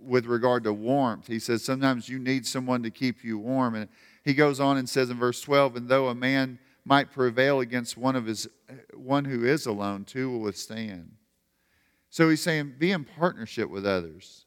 with 0.00 0.26
regard 0.26 0.64
to 0.64 0.72
warmth. 0.72 1.26
He 1.26 1.38
says 1.38 1.64
sometimes 1.64 2.08
you 2.08 2.18
need 2.18 2.46
someone 2.46 2.82
to 2.82 2.90
keep 2.90 3.24
you 3.24 3.38
warm. 3.38 3.74
And 3.74 3.88
he 4.24 4.34
goes 4.34 4.60
on 4.60 4.76
and 4.76 4.88
says 4.88 5.10
in 5.10 5.18
verse 5.18 5.40
12, 5.40 5.76
and 5.76 5.88
though 5.88 6.08
a 6.08 6.14
man 6.14 6.58
might 6.84 7.10
prevail 7.10 7.60
against 7.60 7.96
one 7.96 8.16
of 8.16 8.26
his 8.26 8.46
one 8.94 9.24
who 9.24 9.44
is 9.44 9.66
alone, 9.66 10.04
two 10.04 10.30
will 10.30 10.40
withstand. 10.40 11.12
So 12.10 12.28
he's 12.28 12.42
saying, 12.42 12.74
be 12.78 12.92
in 12.92 13.04
partnership 13.04 13.68
with 13.68 13.86
others. 13.86 14.43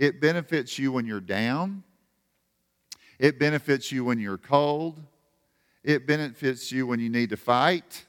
It 0.00 0.18
benefits 0.18 0.78
you 0.78 0.92
when 0.92 1.04
you're 1.04 1.20
down. 1.20 1.84
It 3.18 3.38
benefits 3.38 3.92
you 3.92 4.02
when 4.02 4.18
you're 4.18 4.38
cold. 4.38 4.98
It 5.84 6.06
benefits 6.06 6.72
you 6.72 6.86
when 6.86 7.00
you 7.00 7.10
need 7.10 7.28
to 7.30 7.36
fight. 7.36 8.06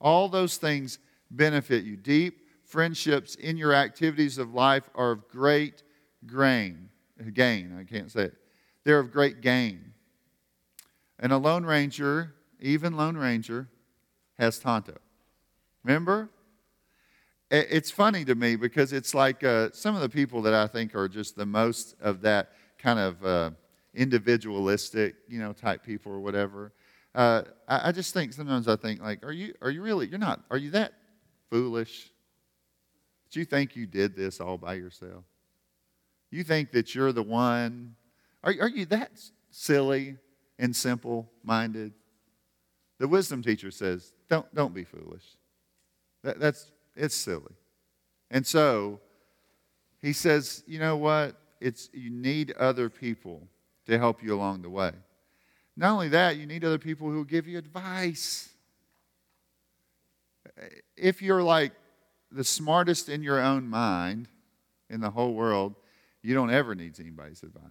All 0.00 0.28
those 0.28 0.58
things 0.58 1.00
benefit 1.28 1.84
you. 1.84 1.96
Deep 1.96 2.38
friendships 2.64 3.34
in 3.34 3.56
your 3.56 3.74
activities 3.74 4.38
of 4.38 4.54
life 4.54 4.88
are 4.94 5.10
of 5.10 5.28
great 5.28 5.82
gain. 6.24 6.88
Gain, 7.32 7.76
I 7.76 7.82
can't 7.82 8.12
say 8.12 8.26
it. 8.26 8.34
They're 8.84 9.00
of 9.00 9.10
great 9.10 9.40
gain. 9.40 9.92
And 11.18 11.32
a 11.32 11.36
Lone 11.36 11.66
Ranger, 11.66 12.32
even 12.60 12.96
Lone 12.96 13.16
Ranger, 13.16 13.68
has 14.38 14.60
Tonto. 14.60 14.98
Remember? 15.82 16.30
It's 17.50 17.90
funny 17.90 18.24
to 18.24 18.34
me 18.34 18.56
because 18.56 18.92
it's 18.92 19.14
like 19.14 19.44
uh, 19.44 19.68
some 19.72 19.94
of 19.94 20.00
the 20.00 20.08
people 20.08 20.42
that 20.42 20.54
I 20.54 20.66
think 20.66 20.94
are 20.96 21.08
just 21.08 21.36
the 21.36 21.46
most 21.46 21.94
of 22.00 22.20
that 22.22 22.50
kind 22.78 22.98
of 22.98 23.24
uh, 23.24 23.50
individualistic, 23.94 25.14
you 25.28 25.38
know, 25.38 25.52
type 25.52 25.84
people 25.84 26.10
or 26.10 26.18
whatever. 26.18 26.72
Uh, 27.14 27.42
I, 27.68 27.88
I, 27.88 27.92
just 27.92 28.12
think 28.12 28.32
sometimes 28.32 28.66
I 28.66 28.76
think 28.76 29.00
like, 29.00 29.24
are 29.24 29.32
you 29.32 29.54
are 29.62 29.70
you 29.70 29.80
really? 29.80 30.08
You're 30.08 30.18
not. 30.18 30.42
Are 30.50 30.58
you 30.58 30.70
that 30.72 30.92
foolish? 31.48 32.10
Do 33.30 33.38
you 33.38 33.46
think 33.46 33.76
you 33.76 33.86
did 33.86 34.16
this 34.16 34.40
all 34.40 34.58
by 34.58 34.74
yourself? 34.74 35.24
You 36.30 36.42
think 36.42 36.72
that 36.72 36.94
you're 36.94 37.12
the 37.12 37.22
one? 37.22 37.94
Are, 38.42 38.52
are 38.60 38.68
you 38.68 38.86
that 38.86 39.12
silly 39.50 40.16
and 40.58 40.74
simple 40.74 41.30
minded? 41.42 41.92
The 42.98 43.08
wisdom 43.08 43.42
teacher 43.42 43.70
says, 43.70 44.12
don't, 44.28 44.52
don't 44.54 44.74
be 44.74 44.84
foolish. 44.84 45.24
That, 46.22 46.40
that's, 46.40 46.70
it's 46.96 47.14
silly. 47.14 47.54
And 48.30 48.46
so 48.46 49.00
he 50.00 50.12
says, 50.12 50.64
you 50.66 50.78
know 50.78 50.96
what? 50.96 51.36
It's, 51.60 51.88
you 51.92 52.10
need 52.10 52.52
other 52.52 52.88
people 52.88 53.48
to 53.86 53.98
help 53.98 54.22
you 54.22 54.34
along 54.34 54.62
the 54.62 54.70
way. 54.70 54.92
Not 55.76 55.92
only 55.92 56.08
that, 56.08 56.36
you 56.36 56.46
need 56.46 56.64
other 56.64 56.78
people 56.78 57.08
who 57.08 57.16
will 57.16 57.24
give 57.24 57.46
you 57.46 57.58
advice. 57.58 58.48
If 60.96 61.20
you're 61.22 61.42
like 61.42 61.72
the 62.30 62.44
smartest 62.44 63.08
in 63.08 63.22
your 63.22 63.40
own 63.40 63.68
mind 63.68 64.28
in 64.90 65.00
the 65.00 65.10
whole 65.10 65.34
world, 65.34 65.74
you 66.22 66.34
don't 66.34 66.50
ever 66.50 66.74
need 66.74 66.98
anybody's 66.98 67.42
advice. 67.42 67.62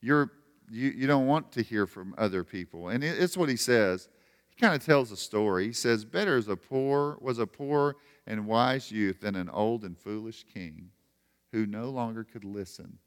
You're, 0.00 0.30
you, 0.70 0.90
you 0.90 1.06
don't 1.06 1.26
want 1.26 1.52
to 1.52 1.62
hear 1.62 1.86
from 1.86 2.14
other 2.18 2.44
people. 2.44 2.88
And 2.88 3.02
it's 3.04 3.36
what 3.36 3.48
he 3.48 3.56
says. 3.56 4.08
He 4.50 4.60
kind 4.60 4.74
of 4.74 4.84
tells 4.84 5.10
a 5.10 5.16
story. 5.16 5.66
He 5.66 5.72
says, 5.72 6.04
Better 6.04 6.36
is 6.36 6.48
a 6.48 6.56
poor, 6.56 7.16
was 7.20 7.38
a 7.38 7.46
poor 7.46 7.96
and 8.26 8.46
wise 8.46 8.92
youth 8.92 9.20
than 9.20 9.36
an 9.36 9.48
old 9.48 9.84
and 9.84 9.96
foolish 9.96 10.44
king 10.52 10.90
who 11.52 11.66
no 11.66 11.90
longer 11.90 12.24
could 12.24 12.44
listen 12.44 12.98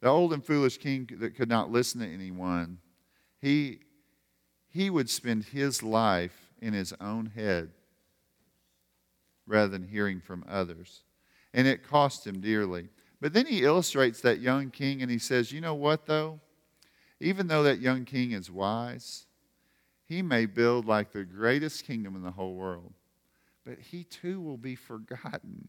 the 0.00 0.08
old 0.08 0.32
and 0.32 0.44
foolish 0.44 0.78
king 0.78 1.08
that 1.18 1.34
could 1.34 1.48
not 1.48 1.70
listen 1.70 2.00
to 2.00 2.06
anyone, 2.06 2.78
he, 3.40 3.80
he 4.68 4.90
would 4.90 5.10
spend 5.10 5.44
his 5.44 5.82
life 5.82 6.52
in 6.60 6.72
his 6.72 6.94
own 7.00 7.26
head 7.26 7.70
rather 9.46 9.68
than 9.68 9.88
hearing 9.88 10.20
from 10.20 10.44
others. 10.48 11.02
And 11.52 11.66
it 11.66 11.86
cost 11.86 12.26
him 12.26 12.40
dearly. 12.40 12.88
But 13.20 13.32
then 13.32 13.46
he 13.46 13.64
illustrates 13.64 14.20
that 14.22 14.40
young 14.40 14.70
king 14.70 15.02
and 15.02 15.10
he 15.10 15.18
says, 15.18 15.52
You 15.52 15.60
know 15.60 15.74
what, 15.74 16.06
though? 16.06 16.40
Even 17.20 17.48
though 17.48 17.64
that 17.64 17.80
young 17.80 18.04
king 18.04 18.32
is 18.32 18.50
wise, 18.50 19.26
he 20.10 20.22
may 20.22 20.44
build 20.44 20.86
like 20.86 21.12
the 21.12 21.22
greatest 21.22 21.86
kingdom 21.86 22.16
in 22.16 22.22
the 22.22 22.32
whole 22.32 22.54
world, 22.54 22.92
but 23.64 23.78
he 23.78 24.02
too 24.02 24.40
will 24.40 24.56
be 24.56 24.74
forgotten. 24.74 25.68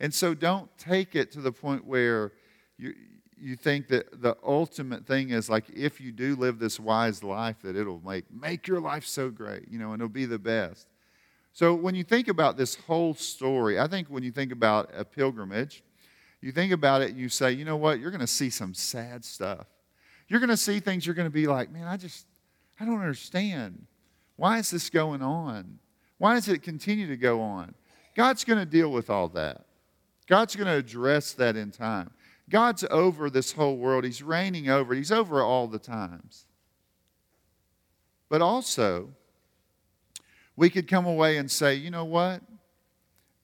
And 0.00 0.12
so 0.12 0.34
don't 0.34 0.68
take 0.76 1.14
it 1.14 1.30
to 1.32 1.40
the 1.40 1.52
point 1.52 1.86
where 1.86 2.32
you, 2.76 2.94
you 3.38 3.54
think 3.54 3.86
that 3.88 4.20
the 4.20 4.36
ultimate 4.44 5.06
thing 5.06 5.30
is 5.30 5.48
like 5.48 5.70
if 5.70 6.00
you 6.00 6.10
do 6.10 6.34
live 6.34 6.58
this 6.58 6.80
wise 6.80 7.22
life 7.22 7.60
that 7.62 7.76
it'll 7.76 8.02
make 8.04 8.24
make 8.34 8.66
your 8.66 8.80
life 8.80 9.06
so 9.06 9.30
great 9.30 9.68
you 9.70 9.78
know 9.78 9.92
and 9.92 10.02
it'll 10.02 10.08
be 10.08 10.26
the 10.26 10.38
best. 10.38 10.88
So 11.52 11.72
when 11.72 11.94
you 11.94 12.02
think 12.02 12.26
about 12.26 12.56
this 12.56 12.74
whole 12.74 13.14
story 13.14 13.78
i 13.78 13.86
think 13.86 14.08
when 14.08 14.24
you 14.24 14.32
think 14.32 14.50
about 14.50 14.90
a 14.96 15.04
pilgrimage 15.04 15.84
you 16.40 16.50
think 16.50 16.72
about 16.72 17.02
it 17.02 17.10
and 17.10 17.20
you 17.20 17.28
say 17.28 17.52
you 17.52 17.64
know 17.64 17.76
what? 17.76 18.00
You're 18.00 18.10
going 18.10 18.20
to 18.20 18.26
see 18.26 18.50
some 18.50 18.74
sad 18.74 19.24
stuff. 19.24 19.66
You're 20.26 20.40
going 20.40 20.50
to 20.50 20.56
see 20.56 20.80
things 20.80 21.06
you're 21.06 21.14
going 21.14 21.28
to 21.28 21.38
be 21.42 21.46
like 21.46 21.70
man 21.70 21.86
i 21.86 21.96
just 21.96 22.26
i 22.80 22.84
don't 22.84 23.00
understand 23.00 23.86
why 24.36 24.58
is 24.58 24.70
this 24.70 24.90
going 24.90 25.22
on 25.22 25.78
why 26.18 26.34
does 26.34 26.48
it 26.48 26.62
continue 26.62 27.06
to 27.06 27.16
go 27.16 27.40
on 27.40 27.74
god's 28.14 28.44
going 28.44 28.58
to 28.58 28.66
deal 28.66 28.90
with 28.90 29.10
all 29.10 29.28
that 29.28 29.64
god's 30.26 30.56
going 30.56 30.66
to 30.66 30.74
address 30.74 31.32
that 31.32 31.56
in 31.56 31.70
time 31.70 32.10
God's 32.48 32.84
over 32.90 33.28
this 33.28 33.52
whole 33.52 33.76
world. 33.76 34.04
He's 34.04 34.22
reigning 34.22 34.68
over 34.68 34.94
it. 34.94 34.98
He's 34.98 35.12
over 35.12 35.42
all 35.42 35.66
the 35.66 35.78
times. 35.78 36.46
But 38.28 38.40
also, 38.42 39.10
we 40.54 40.70
could 40.70 40.88
come 40.88 41.06
away 41.06 41.36
and 41.36 41.50
say, 41.50 41.74
you 41.74 41.90
know 41.90 42.04
what? 42.04 42.42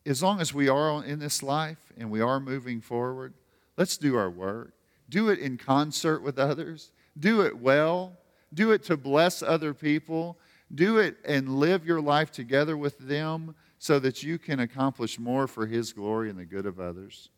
As 0.07 0.23
long 0.23 0.41
as 0.41 0.53
we 0.53 0.69
are 0.69 1.05
in 1.05 1.19
this 1.19 1.43
life 1.43 1.93
and 1.97 2.11
we 2.11 2.21
are 2.21 2.41
moving 2.41 2.81
forward, 2.81 3.35
let's 3.77 3.97
do 3.97 4.17
our 4.17 4.31
work. 4.31 4.73
Do 5.09 5.29
it 5.29 5.39
in 5.39 5.59
concert 5.59 6.21
with 6.21 6.39
others. 6.39 6.93
Do 7.19 7.43
it 7.43 7.59
well. 7.59 8.17
Do 8.55 8.73
it 8.73 8.83
to 8.85 8.97
bless 8.97 9.43
other 9.43 9.75
people. 9.75 10.39
Do 10.75 10.99
it 10.99 11.17
and 11.25 11.57
live 11.57 11.85
your 11.85 12.01
life 12.01 12.31
together 12.31 12.77
with 12.77 12.99
them 12.99 13.55
so 13.79 13.99
that 13.99 14.23
you 14.23 14.39
can 14.39 14.61
accomplish 14.61 15.19
more 15.19 15.47
for 15.47 15.67
His 15.67 15.93
glory 15.93 16.31
and 16.31 16.39
the 16.39 16.45
good 16.45 16.67
of 16.67 16.81
others. 16.81 17.31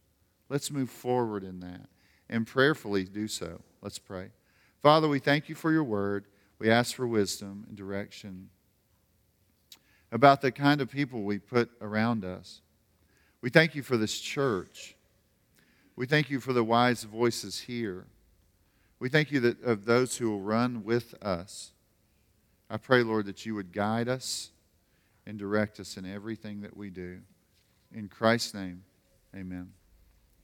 Let's 0.48 0.70
move 0.70 0.90
forward 0.90 1.42
in 1.42 1.61
that 1.61 1.88
and 2.29 2.46
prayerfully 2.46 3.05
do 3.05 3.29
so. 3.29 3.61
Let's 3.81 3.98
pray. 3.98 4.29
Father, 4.83 5.09
we 5.09 5.18
thank 5.18 5.48
you 5.48 5.55
for 5.55 5.72
your 5.72 5.85
word. 5.85 6.27
We 6.59 6.70
ask 6.70 6.94
for 6.94 7.07
wisdom 7.07 7.64
and 7.68 7.77
direction 7.77 8.50
about 10.12 10.40
the 10.40 10.53
kind 10.53 10.81
of 10.81 10.90
people 10.90 11.22
we 11.22 11.38
put 11.38 11.70
around 11.81 12.24
us. 12.24 12.61
We 13.40 13.50
thank 13.50 13.74
you 13.74 13.83
for 13.83 13.96
this 13.96 14.20
church. 14.20 14.94
We 15.96 16.07
thank 16.07 16.31
you 16.31 16.40
for 16.40 16.53
the 16.53 16.64
wise 16.64 17.05
voices 17.05 17.61
here. 17.61 18.07
We 19.04 19.10
thank 19.10 19.30
you 19.30 19.40
that 19.40 19.62
of 19.62 19.84
those 19.84 20.16
who 20.16 20.30
will 20.30 20.40
run 20.40 20.82
with 20.82 21.14
us. 21.22 21.72
I 22.70 22.78
pray, 22.78 23.02
Lord, 23.02 23.26
that 23.26 23.44
you 23.44 23.54
would 23.54 23.70
guide 23.70 24.08
us 24.08 24.48
and 25.26 25.38
direct 25.38 25.78
us 25.78 25.98
in 25.98 26.06
everything 26.06 26.62
that 26.62 26.74
we 26.74 26.88
do. 26.88 27.18
In 27.92 28.08
Christ's 28.08 28.54
name, 28.54 28.82
amen. 29.36 29.72